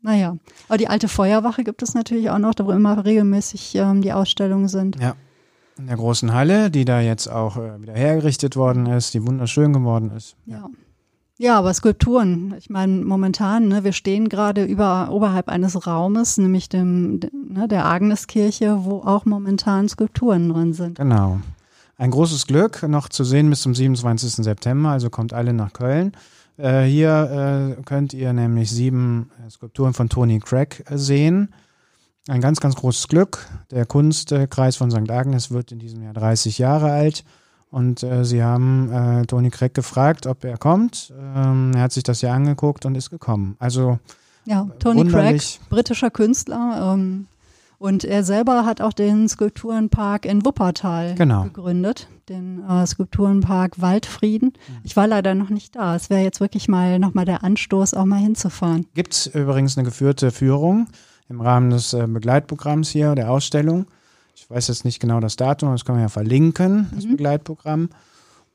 [0.00, 0.36] naja,
[0.68, 4.12] aber die alte Feuerwache gibt es natürlich auch noch, da wo immer regelmäßig ähm, die
[4.12, 5.00] Ausstellungen sind.
[5.00, 5.14] Ja.
[5.78, 9.72] In der großen Halle, die da jetzt auch äh, wieder hergerichtet worden ist, die wunderschön
[9.72, 10.36] geworden ist.
[10.46, 10.58] Ja.
[10.58, 10.70] ja.
[11.40, 12.56] Ja, aber Skulpturen.
[12.58, 17.86] Ich meine, momentan, ne, wir stehen gerade über, oberhalb eines Raumes, nämlich dem, ne, der
[17.86, 20.98] Agneskirche, wo auch momentan Skulpturen drin sind.
[20.98, 21.38] Genau.
[21.96, 24.44] Ein großes Glück, noch zu sehen bis zum 27.
[24.44, 26.12] September, also kommt alle nach Köln.
[26.58, 31.54] Äh, hier äh, könnt ihr nämlich sieben äh, Skulpturen von Tony Craig äh, sehen.
[32.28, 33.46] Ein ganz, ganz großes Glück.
[33.70, 35.10] Der Kunstkreis von St.
[35.10, 37.24] Agnes wird in diesem Jahr 30 Jahre alt.
[37.70, 41.12] Und äh, sie haben äh, Tony Craig gefragt, ob er kommt.
[41.18, 43.56] Ähm, er hat sich das ja angeguckt und ist gekommen.
[43.58, 43.98] Also
[44.44, 46.94] ja, Tony Craig, britischer Künstler.
[46.94, 47.26] Ähm,
[47.78, 51.44] und er selber hat auch den Skulpturenpark in Wuppertal genau.
[51.44, 54.52] gegründet, den äh, Skulpturenpark Waldfrieden.
[54.68, 54.76] Mhm.
[54.82, 55.94] Ich war leider noch nicht da.
[55.94, 58.86] Es wäre jetzt wirklich mal nochmal der Anstoß, auch mal hinzufahren.
[58.94, 60.88] Gibt es übrigens eine geführte Führung
[61.28, 63.86] im Rahmen des äh, Begleitprogramms hier, der Ausstellung.
[64.34, 67.12] Ich weiß jetzt nicht genau das Datum, das können wir ja verlinken, das mhm.
[67.12, 67.90] Begleitprogramm.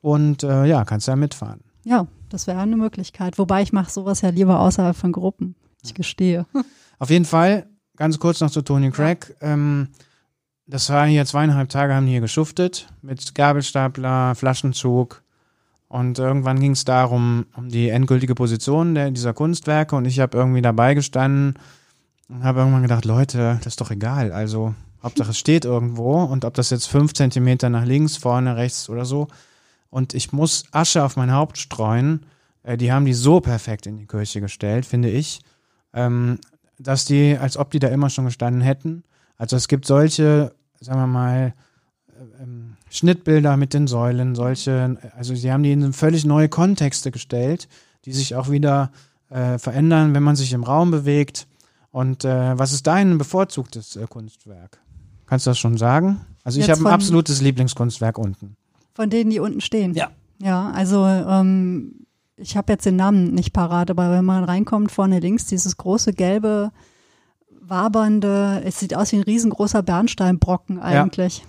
[0.02, 1.62] Und äh, ja, kannst ja mitfahren.
[1.86, 3.38] Ja, das wäre eine Möglichkeit.
[3.38, 5.56] Wobei ich mache sowas ja lieber außerhalb von Gruppen.
[5.82, 6.46] Ich gestehe.
[7.00, 7.68] Auf jeden Fall
[7.98, 9.36] ganz kurz noch zu Tony Craig.
[9.42, 9.90] Ähm,
[10.66, 15.22] das war hier zweieinhalb Tage, haben die hier geschuftet mit Gabelstapler, Flaschenzug.
[15.90, 19.96] Und irgendwann ging es darum, um die endgültige Position der, dieser Kunstwerke.
[19.96, 21.60] Und ich habe irgendwie dabei gestanden
[22.30, 24.32] und habe irgendwann gedacht, Leute, das ist doch egal.
[24.32, 24.74] Also
[25.04, 26.24] Hauptsache es steht irgendwo.
[26.24, 29.28] Und ob das jetzt fünf Zentimeter nach links, vorne, rechts oder so.
[29.90, 32.26] Und ich muss Asche auf mein Haupt streuen.
[32.64, 35.42] Äh, die haben die so perfekt in die Kirche gestellt, finde ich.
[35.94, 36.40] Ähm,
[36.80, 39.04] dass die, als ob die da immer schon gestanden hätten.
[39.38, 41.54] Also es gibt solche, sagen wir mal,
[42.42, 47.68] ähm, Schnittbilder mit den Säulen, solche, also sie haben die in völlig neue Kontexte gestellt,
[48.06, 48.92] die sich auch wieder
[49.30, 51.48] äh, verändern, wenn man sich im Raum bewegt.
[51.92, 54.80] Und äh, was ist dein bevorzugtes äh, Kunstwerk?
[55.26, 56.22] Kannst du das schon sagen?
[56.44, 58.58] Also ich habe ein absolutes Lieblingskunstwerk unten.
[58.94, 59.94] Von denen, die unten stehen?
[59.94, 60.12] Ja.
[60.40, 62.03] Ja, also ähm,
[62.38, 66.14] ich habe jetzt den Namen nicht parat, aber wenn man reinkommt, vorne links, dieses große
[66.14, 66.72] gelbe,
[67.50, 71.40] wabernde, es sieht aus wie ein riesengroßer Bernsteinbrocken eigentlich.
[71.40, 71.46] Ja.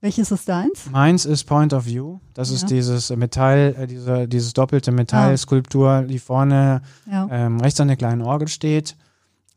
[0.00, 0.90] Welches ist deins?
[0.90, 2.18] Meins ist Point of View.
[2.34, 2.56] Das ja.
[2.56, 7.26] ist dieses Metall, äh, diese, dieses doppelte Metallskulptur, die vorne ja.
[7.30, 8.96] ähm, rechts an der kleinen Orgel steht.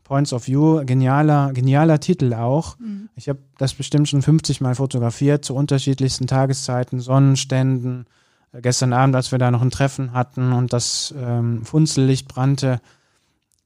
[0.05, 2.80] Points of View, genialer, genialer Titel auch.
[2.80, 3.09] Mhm.
[3.15, 8.05] Ich habe das bestimmt schon 50 Mal fotografiert zu unterschiedlichsten Tageszeiten, Sonnenständen,
[8.54, 12.82] gestern Abend, als wir da noch ein Treffen hatten und das ähm, Funzellicht brannte,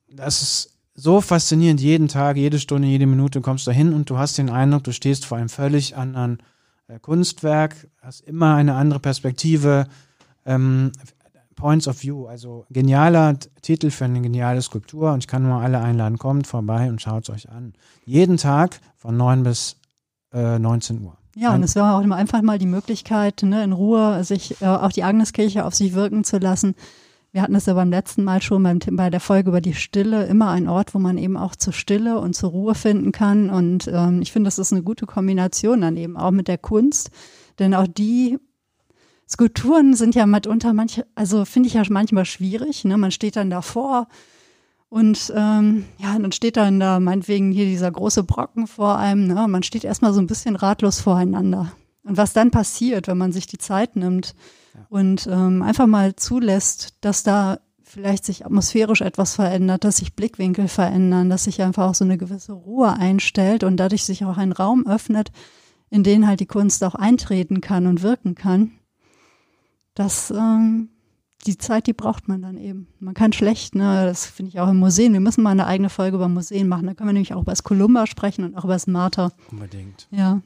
[0.10, 1.80] das ist so faszinierend.
[1.80, 4.92] Jeden Tag, jede Stunde, jede Minute kommst du hin und du hast den Eindruck, du
[4.92, 6.40] stehst vor einem völlig anderen
[6.88, 9.88] äh, Kunstwerk, hast immer eine andere Perspektive.
[10.46, 10.92] Ähm,
[11.62, 12.26] Points of View.
[12.26, 15.14] Also genialer Titel für eine geniale Skulptur.
[15.14, 17.74] Und ich kann nur alle einladen, kommt vorbei und schaut es euch an.
[18.04, 19.78] Jeden Tag von 9 bis
[20.34, 21.21] äh, 19 Uhr.
[21.36, 24.66] Ja, und es wäre auch immer einfach mal die Möglichkeit, ne, in Ruhe sich äh,
[24.66, 26.76] auch die Agneskirche auf sich wirken zu lassen.
[27.32, 30.26] Wir hatten es ja beim letzten Mal schon beim, bei der Folge über die Stille,
[30.26, 33.50] immer ein Ort, wo man eben auch zur Stille und zur Ruhe finden kann.
[33.50, 37.10] Und ähm, ich finde, das ist eine gute Kombination dann eben auch mit der Kunst.
[37.60, 38.38] Denn auch die
[39.30, 42.84] Skulpturen sind ja mitunter manche, also finde ich ja manchmal schwierig.
[42.84, 42.98] Ne?
[42.98, 44.10] Man steht dann davor
[44.92, 49.26] und ähm, ja, dann steht dann da meinetwegen hier dieser große Brocken vor einem.
[49.26, 49.48] Ne?
[49.48, 51.72] Man steht erstmal so ein bisschen ratlos voreinander.
[52.04, 54.36] Und was dann passiert, wenn man sich die Zeit nimmt
[54.90, 60.68] und ähm, einfach mal zulässt, dass da vielleicht sich atmosphärisch etwas verändert, dass sich Blickwinkel
[60.68, 64.52] verändern, dass sich einfach auch so eine gewisse Ruhe einstellt und dadurch sich auch ein
[64.52, 65.32] Raum öffnet,
[65.90, 68.74] in den halt die Kunst auch eintreten kann und wirken kann.
[69.94, 70.90] Das, ähm,
[71.48, 72.88] die Zeit, die braucht man dann eben.
[73.00, 75.14] Man kann schlecht, ne, das finde ich auch im Museen.
[75.14, 76.88] Wir müssen mal eine eigene Folge über Museen machen.
[76.88, 79.32] Da können wir nämlich auch über das Columba sprechen und auch über das Martha.
[79.52, 80.08] Unbedingt.
[80.12, 80.42] Ja.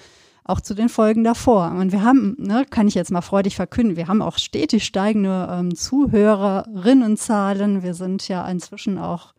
[0.44, 1.72] auch zu den Folgen davor.
[1.72, 5.48] Und wir haben, ne, kann ich jetzt mal freudig verkünden, wir haben auch stetig steigende
[5.50, 7.82] ähm, Zuhörerinnenzahlen.
[7.82, 9.34] Wir sind ja inzwischen auch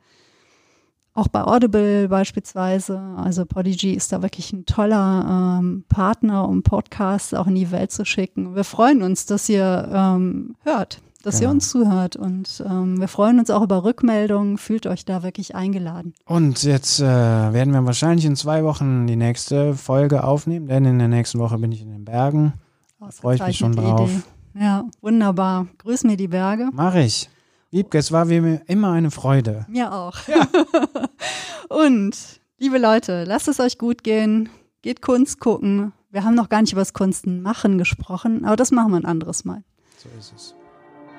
[1.16, 2.99] auch bei Audible beispielsweise.
[3.16, 7.91] Also Podigy ist da wirklich ein toller ähm, Partner, um Podcasts auch in die Welt
[7.91, 8.53] zu schicken.
[8.53, 11.52] Wir freuen uns, dass ihr ähm, hört, dass ihr Genau.
[11.54, 12.16] uns zuhört.
[12.16, 14.58] Und ähm, wir freuen uns auch über Rückmeldungen.
[14.58, 16.14] Fühlt euch da wirklich eingeladen.
[16.26, 21.00] Und jetzt äh, werden wir wahrscheinlich in zwei Wochen die nächste Folge aufnehmen, denn in
[21.00, 22.54] der nächsten Woche bin ich in den Bergen.
[23.00, 24.10] Da freue ich mich schon drauf.
[24.10, 24.64] Idee.
[24.64, 25.68] Ja, wunderbar.
[25.80, 26.70] Grüß mir die Berge.
[26.72, 27.30] Mach ich.
[27.72, 29.66] Wiebke, es war wie mir immer eine Freude.
[29.68, 30.16] Mir auch.
[31.70, 32.16] Und,
[32.58, 34.50] liebe Leute, lasst es euch gut gehen.
[34.82, 35.92] Geht Kunst gucken.
[36.12, 39.44] Wir haben noch gar nicht über das Kunstmachen gesprochen, aber das machen wir ein anderes
[39.44, 39.64] Mal.
[39.98, 40.56] So ist es.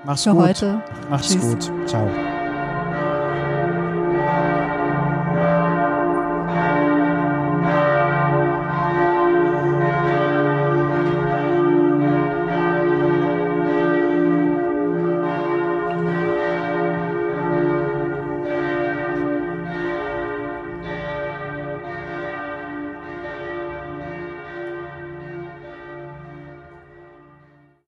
[0.04, 0.40] Mach's Für gut.
[0.42, 0.82] heute.
[1.10, 1.68] Macht's Tschüss.
[1.68, 1.88] gut.
[1.88, 2.08] Ciao.